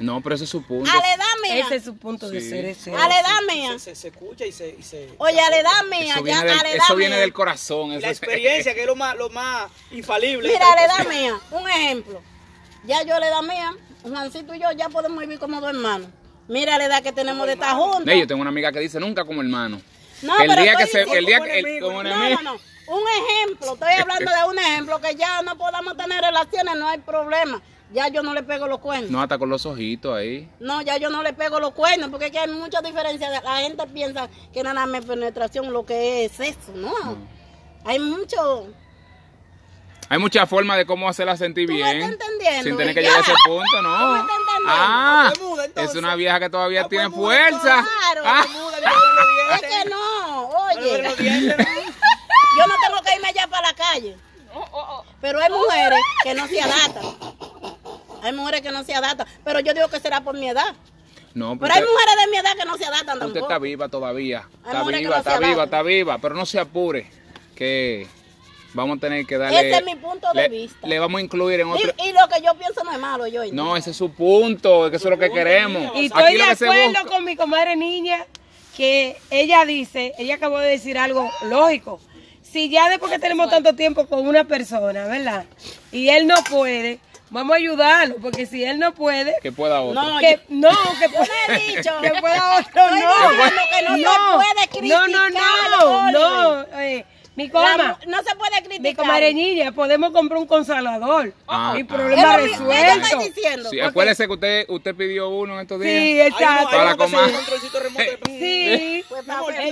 No, 0.00 0.20
pero 0.22 0.34
ese 0.34 0.44
es 0.44 0.50
su 0.50 0.62
punto. 0.62 0.90
A 0.90 0.94
la 0.96 1.14
edad 1.14 1.24
mía, 1.42 1.64
Ese 1.64 1.76
es 1.76 1.84
su 1.84 1.96
punto 1.96 2.28
de 2.30 2.40
Sí. 2.40 2.48
ser. 2.50 2.64
Ese. 2.64 2.94
a 2.94 3.06
la 3.08 3.20
edad 3.20 3.38
mía, 3.48 3.72
Se, 3.74 3.78
se, 3.78 3.94
se 3.94 4.08
escucha 4.08 4.44
y 4.46 4.52
se. 4.52 4.74
Y 4.78 4.82
se 4.82 5.10
oye, 5.18 5.38
a 5.40 5.50
la 5.50 5.58
edad 5.58 5.84
mía, 5.90 6.14
Eso 6.14 6.16
ya, 6.16 6.22
viene, 6.22 6.38
a 6.38 6.42
del, 6.54 6.56
la 6.62 6.70
edad 6.70 6.84
eso 6.84 6.96
viene 6.96 7.14
mía. 7.14 7.20
del 7.20 7.32
corazón. 7.32 7.92
eso 7.92 8.00
la 8.00 8.08
experiencia, 8.08 8.74
que 8.74 8.80
es 8.80 8.86
lo 8.86 8.96
más, 8.96 9.14
lo 9.16 9.28
más 9.30 9.70
infalible. 9.90 10.48
Mira, 10.48 10.72
a 10.72 10.74
la 10.74 10.84
edad 10.86 11.06
mía, 11.08 11.38
un 11.50 11.68
ejemplo. 11.68 12.22
Ya 12.84 13.02
yo 13.02 13.14
a 13.14 13.20
la 13.20 13.28
edad 13.28 13.42
mía, 13.42 13.74
Juancito 14.02 14.54
y 14.54 14.58
yo 14.60 14.72
ya 14.72 14.88
podemos 14.88 15.18
vivir 15.20 15.38
como 15.38 15.60
dos 15.60 15.70
hermanos. 15.70 16.08
Mira 16.48 16.78
la 16.78 16.86
edad 16.86 17.02
que 17.02 17.12
tenemos 17.12 17.46
de 17.46 17.52
estar 17.52 17.76
juntos. 17.76 18.06
Nee, 18.06 18.20
yo 18.20 18.26
tengo 18.26 18.40
una 18.40 18.50
amiga 18.50 18.72
que 18.72 18.80
dice 18.80 18.98
nunca 18.98 19.24
como 19.24 19.42
hermano. 19.42 19.80
No, 20.22 20.38
el 20.40 20.48
pero 20.48 20.62
día 20.62 20.74
que 20.76 20.86
se, 20.86 21.02
el 21.02 21.24
día 21.26 21.38
como 21.38 21.50
que 21.50 21.58
enemigo. 21.60 21.86
como 21.88 22.02
No, 22.02 22.28
no, 22.30 22.42
no. 22.42 22.52
Un 22.88 23.02
ejemplo, 23.24 23.74
estoy 23.74 23.92
hablando 23.92 24.30
de 24.32 24.44
un 24.50 24.58
ejemplo 24.58 25.00
que 25.00 25.14
ya 25.14 25.42
no 25.42 25.56
podamos 25.56 25.96
tener 25.96 26.20
relaciones, 26.22 26.74
no 26.76 26.88
hay 26.88 26.98
problema. 26.98 27.62
Ya 27.92 28.06
yo 28.08 28.22
no 28.22 28.34
le 28.34 28.42
pego 28.44 28.66
los 28.68 28.78
cuernos. 28.78 29.10
No, 29.10 29.20
hasta 29.20 29.36
con 29.38 29.48
los 29.50 29.66
ojitos 29.66 30.16
ahí. 30.16 30.48
No, 30.60 30.80
ya 30.82 30.96
yo 30.96 31.10
no 31.10 31.22
le 31.24 31.32
pego 31.32 31.58
los 31.58 31.72
cuernos, 31.72 32.08
porque 32.10 32.26
es 32.26 32.32
que 32.32 32.38
hay 32.38 32.48
mucha 32.48 32.80
diferencia. 32.80 33.28
La 33.42 33.56
gente 33.58 33.84
piensa 33.88 34.28
que 34.52 34.62
nada 34.62 34.86
más 34.86 35.04
penetración 35.04 35.72
lo 35.72 35.84
que 35.84 36.24
es 36.24 36.38
eso, 36.38 36.72
¿no? 36.74 36.92
Hay 37.84 37.98
mucho... 37.98 38.68
Hay 40.08 40.18
muchas 40.18 40.48
formas 40.48 40.76
de 40.76 40.86
cómo 40.86 41.08
hacerla 41.08 41.36
sentir 41.36 41.66
¿Tú 41.68 41.72
me 41.72 41.78
bien. 41.78 42.00
estás 42.02 42.10
entendiendo? 42.12 42.62
Sin 42.64 42.76
tener 42.76 42.94
que 42.94 43.02
Ya. 43.02 43.08
llegar 43.10 43.20
a 43.20 43.22
ese 43.22 43.34
punto, 43.46 43.82
no. 43.82 43.98
¿Tú 43.98 44.12
me 44.12 44.18
estás 44.20 44.36
entendiendo? 44.38 44.66
Ah, 44.68 45.32
No 45.40 45.48
muda, 45.48 45.66
es 45.76 45.94
una 45.94 46.14
vieja 46.16 46.40
que 46.40 46.50
todavía 46.50 46.82
No 46.82 46.88
tiene 46.88 47.08
muda, 47.08 47.18
fuerza. 47.18 47.60
claro. 47.60 48.22
Ah, 48.24 48.44
Muda, 48.52 48.78
Es 49.54 49.60
que 49.62 49.90
no, 49.90 50.48
oye, 50.48 51.02
yo 52.56 52.66
no 52.66 52.74
tengo 52.86 53.02
que 53.04 53.14
irme 53.16 53.28
allá 53.28 53.46
para 53.48 53.68
la 53.68 53.74
calle. 53.74 54.16
Oh, 54.52 54.58
oh, 54.72 54.86
oh. 54.98 55.04
Pero 55.20 55.40
hay 55.40 55.50
mujeres 55.50 55.98
que 56.24 56.34
no 56.34 56.46
se 56.48 56.60
adaptan. 56.60 57.29
Hay 58.22 58.32
mujeres 58.32 58.60
que 58.62 58.70
no 58.70 58.84
se 58.84 58.94
adaptan. 58.94 59.26
Pero 59.44 59.60
yo 59.60 59.74
digo 59.74 59.88
que 59.88 60.00
será 60.00 60.20
por 60.22 60.36
mi 60.36 60.48
edad. 60.48 60.74
no, 61.34 61.58
Pero 61.58 61.72
hay 61.74 61.80
usted, 61.80 61.92
mujeres 61.92 62.14
de 62.24 62.30
mi 62.30 62.36
edad 62.38 62.56
que 62.58 62.64
no 62.64 62.76
se 62.76 62.84
adaptan 62.84 63.16
usted 63.16 63.26
tampoco. 63.26 63.46
está 63.46 63.58
viva 63.58 63.88
todavía. 63.88 64.48
Hay 64.64 64.72
Está 64.72 64.82
viva, 64.84 65.10
no 65.10 65.16
está 65.16 65.38
viva, 65.38 65.46
adaptan. 65.52 65.64
está 65.64 65.82
viva. 65.82 66.18
Pero 66.18 66.34
no 66.34 66.46
se 66.46 66.58
apure. 66.58 67.10
Que 67.54 68.06
vamos 68.72 68.98
a 68.98 69.00
tener 69.00 69.26
que 69.26 69.36
darle. 69.38 69.68
Ese 69.68 69.78
es 69.78 69.84
mi 69.84 69.96
punto 69.96 70.28
de 70.32 70.42
le, 70.42 70.48
vista. 70.48 70.86
Le 70.86 70.98
vamos 70.98 71.18
a 71.18 71.22
incluir 71.22 71.60
en 71.60 71.68
otro. 71.68 71.92
Y, 71.98 72.08
y 72.08 72.12
lo 72.12 72.28
que 72.28 72.40
yo 72.42 72.54
pienso 72.54 72.82
no 72.84 72.92
es 72.92 72.98
malo, 72.98 73.26
yo. 73.26 73.42
No, 73.52 73.76
ese 73.76 73.90
es 73.90 73.96
su 73.96 74.10
punto. 74.12 74.86
Es 74.86 74.90
que 74.90 74.96
eso 74.96 75.08
es 75.08 75.10
lo 75.10 75.18
que 75.18 75.30
queremos. 75.30 75.92
Y 75.96 76.06
estoy 76.06 76.22
Aquí 76.22 76.32
de 76.34 76.38
lo 76.38 76.46
que 76.46 76.56
se 76.56 76.64
acuerdo 76.66 77.10
con 77.10 77.24
mi 77.24 77.36
comadre 77.36 77.76
niña 77.76 78.24
que 78.76 79.18
ella 79.30 79.64
dice, 79.66 80.14
ella 80.16 80.36
acabó 80.36 80.58
de 80.58 80.70
decir 80.70 80.96
algo 80.96 81.30
lógico. 81.48 82.00
Si 82.42 82.70
ya 82.70 82.88
después 82.88 83.12
que 83.12 83.18
tenemos 83.18 83.50
tanto 83.50 83.74
tiempo 83.74 84.06
con 84.06 84.26
una 84.26 84.44
persona, 84.44 85.06
¿verdad? 85.06 85.44
Y 85.92 86.08
él 86.08 86.26
no 86.26 86.34
puede, 86.48 86.98
vamos 87.30 87.54
a 87.54 87.56
ayudarlo, 87.56 88.16
porque 88.20 88.46
si 88.46 88.64
él 88.64 88.78
no 88.78 88.92
puede, 88.92 89.36
Que 89.42 89.52
pueda 89.52 89.80
otro. 89.80 90.00
No, 90.02 90.18
que 90.18 90.40
no, 90.48 90.70
que 90.70 91.08
Yo 91.08 91.18
no 91.18 91.54
he 91.54 91.76
dicho. 91.76 91.90
que 92.02 92.20
pueda 92.20 92.58
otro, 92.58 92.90
no. 92.90 92.96
que 93.70 93.82
no 93.82 95.08
no, 95.08 95.30
no, 95.30 95.30
no, 95.30 96.12
no, 96.12 96.66
eh, 96.80 97.04
mi 97.42 97.48
coma, 97.50 97.98
no 98.06 98.18
se 98.22 98.34
puede 98.36 98.60
mi 98.62 98.68
criticar. 98.68 98.96
comadre 98.96 99.32
niña, 99.34 99.72
podemos 99.72 100.10
comprar 100.12 100.38
un 100.40 100.46
consolador 100.46 101.32
Ah, 101.48 101.74
y 101.76 101.82
ah. 101.82 101.86
problema 101.86 102.36
mi- 102.38 102.44
¿qué 102.44 102.50
yo 102.50 102.58
resuelto. 102.58 103.06
estoy 103.06 103.24
diciendo? 103.30 103.70
Sí, 103.70 103.80
acuérdese 103.80 104.26
que 104.26 104.32
usted, 104.32 104.64
usted 104.68 104.94
pidió 104.94 105.28
uno 105.30 105.54
en 105.54 105.60
estos 105.60 105.80
días. 105.80 106.02
Sí, 106.02 106.20
exacto. 106.20 106.70
Para 106.76 106.96
remoto. 107.80 108.02
Sí. 108.40 109.04
Fue 109.08 109.22
para 109.22 109.42
mi 109.52 109.70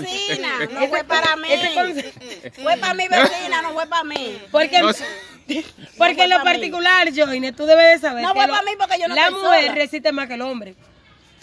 vecina, 0.00 0.58
no 0.72 0.86
fue 0.88 1.04
para 1.04 1.36
mí. 1.36 1.48
conse- 1.74 2.52
Fue 2.62 2.76
para 2.76 2.94
mi 2.94 3.08
vecina, 3.08 3.62
no 3.62 3.70
fue 3.72 3.86
para 3.86 4.04
mí. 4.04 4.38
Porque, 4.50 4.80
porque 5.98 6.24
en 6.24 6.30
lo 6.30 6.42
particular, 6.42 7.08
Joine, 7.14 7.52
tú 7.52 7.66
debes 7.66 8.00
de 8.00 8.08
saber 8.08 8.22
No 8.22 8.32
que 8.32 8.38
fue 8.40 8.46
lo- 8.48 8.54
mí 8.64 8.72
porque 8.78 8.98
yo 9.00 9.08
no 9.08 9.14
la 9.14 9.30
mujer 9.30 9.62
sola. 9.66 9.74
resiste 9.74 10.12
más 10.12 10.26
que 10.28 10.34
el 10.34 10.42
hombre. 10.42 10.74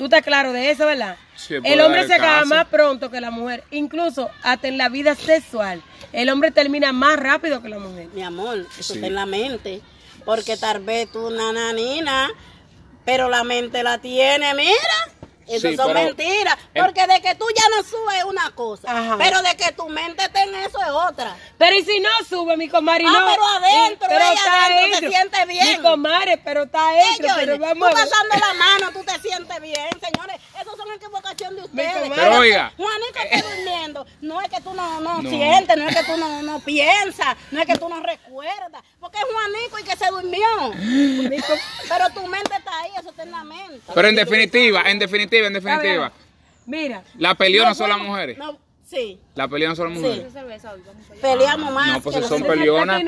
Tú 0.03 0.07
estás 0.07 0.21
claro 0.23 0.51
de 0.51 0.69
eso, 0.69 0.85
¿verdad? 0.85 1.15
Sí, 1.33 1.55
el 1.63 1.79
hombre 1.79 2.05
se 2.05 2.15
acaba 2.15 2.43
más 2.43 2.65
pronto 2.65 3.09
que 3.09 3.21
la 3.21 3.31
mujer. 3.31 3.63
Incluso 3.71 4.29
hasta 4.43 4.67
en 4.67 4.77
la 4.77 4.89
vida 4.89 5.15
sexual. 5.15 5.81
El 6.11 6.27
hombre 6.27 6.51
termina 6.51 6.91
más 6.91 7.15
rápido 7.17 7.61
que 7.63 7.69
la 7.69 7.79
mujer. 7.79 8.09
Mi 8.13 8.21
amor, 8.21 8.67
eso 8.77 8.91
Sí. 8.91 8.93
está 8.95 9.07
en 9.07 9.15
la 9.15 9.25
mente. 9.25 9.79
Porque 10.25 10.57
tal 10.57 10.81
vez 10.83 11.09
tú 11.09 11.27
una 11.27 11.53
nanina, 11.53 12.29
pero 13.05 13.29
la 13.29 13.45
mente 13.45 13.81
la 13.81 13.99
tiene, 13.99 14.53
mira. 14.55 14.73
Eso 15.47 15.69
Sí, 15.69 15.75
son 15.75 15.87
pero- 15.93 16.05
mentiras. 16.05 16.57
en- 16.73 16.83
Porque 16.85 17.05
de 17.07 17.21
que 17.21 17.35
tú 17.35 17.45
ya 17.55 17.63
no 17.75 17.83
subes 17.83 18.23
una 18.25 18.51
cosa, 18.51 18.89
Ajá. 18.91 19.17
pero 19.17 19.41
de 19.41 19.55
que 19.55 19.71
tu 19.73 19.87
mente 19.89 20.23
esté 20.23 20.41
en 20.43 20.55
eso 20.55 20.79
es 20.81 20.89
otra. 20.89 21.35
Pero 21.57 21.75
y 21.77 21.83
si 21.83 21.99
no 21.99 22.09
sube, 22.27 22.55
mi 22.57 22.67
comadre, 22.69 23.05
Ah, 23.07 23.11
no. 23.11 23.25
pero 23.31 23.45
adentro, 23.47 24.07
pero 24.09 24.19
ella 24.25 24.33
está 24.33 24.65
adentro 24.65 24.99
se 24.99 25.09
siente 25.09 25.45
bien. 25.45 25.67
Mi 25.67 25.77
comadre, 25.83 26.37
pero 26.43 26.63
está 26.63 26.89
adentro, 26.89 27.25
Ellos, 27.25 27.31
pero 27.37 27.55
tú 27.55 27.61
vamos 27.61 27.91
pasando 27.91 28.35
la 28.39 28.53
mano, 28.65 28.91
tú 28.91 29.03
te 29.03 29.19
sientes 29.19 29.61
bien, 29.61 29.89
señores. 30.01 30.37
Eso 30.61 30.75
son 30.77 30.91
equivocaciones 30.93 31.57
de 31.57 31.63
ustedes. 31.65 31.93
comadre. 31.93 32.21
Pero 32.23 32.37
oiga. 32.39 32.73
Juanito 32.77 33.19
está 33.29 33.49
durmiendo. 33.49 34.05
No 34.21 34.41
es 34.41 34.49
que 34.49 34.61
tú 34.61 34.73
no, 34.73 35.01
no, 35.01 35.21
No. 35.21 35.29
sientes, 35.29 35.77
no 35.77 35.87
es 35.89 35.95
que 35.95 36.03
tú 36.05 36.17
no, 36.17 36.41
no 36.43 36.59
piensas, 36.61 37.35
no 37.51 37.59
es 37.61 37.65
que 37.67 37.77
tú 37.77 37.89
no 37.89 37.99
recuerdas. 38.01 38.81
Porque 38.99 39.17
es 39.17 39.25
Juanico 39.25 39.79
y 39.79 39.83
que 39.83 39.97
se 39.97 40.07
durmió. 40.07 40.47
Pero 41.89 42.09
tu 42.13 42.27
mente 42.27 42.55
está 42.55 42.79
ahí, 42.81 42.91
eso 42.99 43.09
está 43.09 43.23
en 43.23 43.31
la 43.31 43.43
mente. 43.43 43.81
Pero 43.93 44.07
en 44.07 44.15
definitiva, 44.15 44.83
en 44.85 44.99
definitiva, 44.99 45.32
en 45.39 45.53
definitiva, 45.53 46.11
Mira, 46.65 47.03
la 47.17 47.35
peleó 47.35 47.65
no 47.65 47.75
son 47.75 47.89
las 47.89 47.99
mujeres. 47.99 48.37
no, 48.37 48.57
sí, 48.89 49.19
La 49.35 49.47
peleó 49.47 49.69
no 49.69 49.75
son 49.75 49.89
las 49.93 49.99
mujeres. 50.01 50.33
peleamos 51.21 51.73
más. 51.73 51.87
No, 51.93 52.01
pues 52.01 52.15
si 52.15 52.23
son 52.23 52.43
peleonas. 52.43 53.03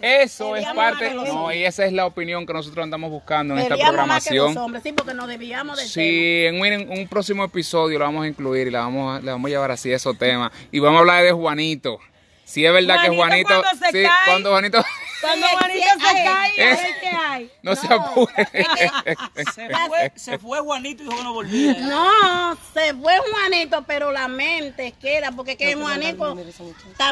Eso 0.00 0.54
es 0.56 0.66
parte. 0.68 1.12
No, 1.14 1.52
y 1.52 1.64
esa 1.64 1.84
es 1.86 1.92
la 1.92 2.06
opinión 2.06 2.46
que 2.46 2.52
nosotros 2.52 2.84
andamos 2.84 3.10
buscando 3.10 3.54
en 3.54 3.60
esta 3.60 3.74
Peleamos 3.74 4.06
más 4.06 4.24
que 4.24 4.34
los 4.34 4.44
programación. 4.44 4.58
hombres, 4.64 4.82
sí, 4.84 4.92
porque 4.92 5.14
nos 5.14 5.26
desviamos 5.28 5.76
del 5.76 5.84
tema. 5.86 5.92
Sí, 5.92 6.44
en 6.46 6.60
un, 6.60 6.66
en 6.66 6.98
un 7.00 7.08
próximo 7.08 7.44
episodio 7.44 7.98
lo 7.98 8.04
vamos 8.04 8.24
a 8.24 8.28
incluir 8.28 8.68
y 8.68 8.70
la 8.70 8.80
vamos 8.80 9.18
a, 9.18 9.20
le 9.22 9.30
vamos 9.32 9.48
a 9.48 9.50
llevar 9.50 9.70
así 9.72 9.92
esos 9.92 10.16
temas. 10.16 10.52
Y 10.70 10.78
vamos 10.78 10.98
a 10.98 11.00
hablar 11.00 11.24
de 11.24 11.32
Juanito. 11.32 11.98
Si 12.44 12.64
es 12.64 12.72
verdad 12.72 13.00
que 13.02 13.08
Juanito 13.08 13.48
Juanito. 13.48 13.62
cuando 13.62 13.86
se 13.86 13.92
sí, 13.92 14.02
cae. 14.08 14.12
cuando 14.26 14.50
Juanito. 14.50 14.84
Cuando 15.20 15.46
Sí, 15.46 15.52
Juanito 15.58 15.86
se 15.94 16.24
cae, 16.24 16.52
es- 16.56 16.78
a 16.78 16.82
ver 16.82 17.00
qué 17.00 17.08
hay. 17.08 17.50
No, 17.62 17.76
se 17.76 17.86
apure. 17.92 18.48
Se 19.54 19.68
fue, 19.88 20.12
se 20.16 20.38
fue 20.38 20.60
Juanito 20.60 21.02
y 21.02 21.06
dijo 21.06 21.16
que 21.18 21.24
no 21.24 21.32
volvía. 21.32 21.74
No, 21.80 22.56
se 22.74 22.94
fue 22.94 23.18
Juanito, 23.18 23.82
pero 23.86 24.10
la 24.12 24.28
mente 24.28 24.92
queda, 25.00 25.32
porque 25.32 25.56
que 25.56 25.74
Juanito 25.74 26.36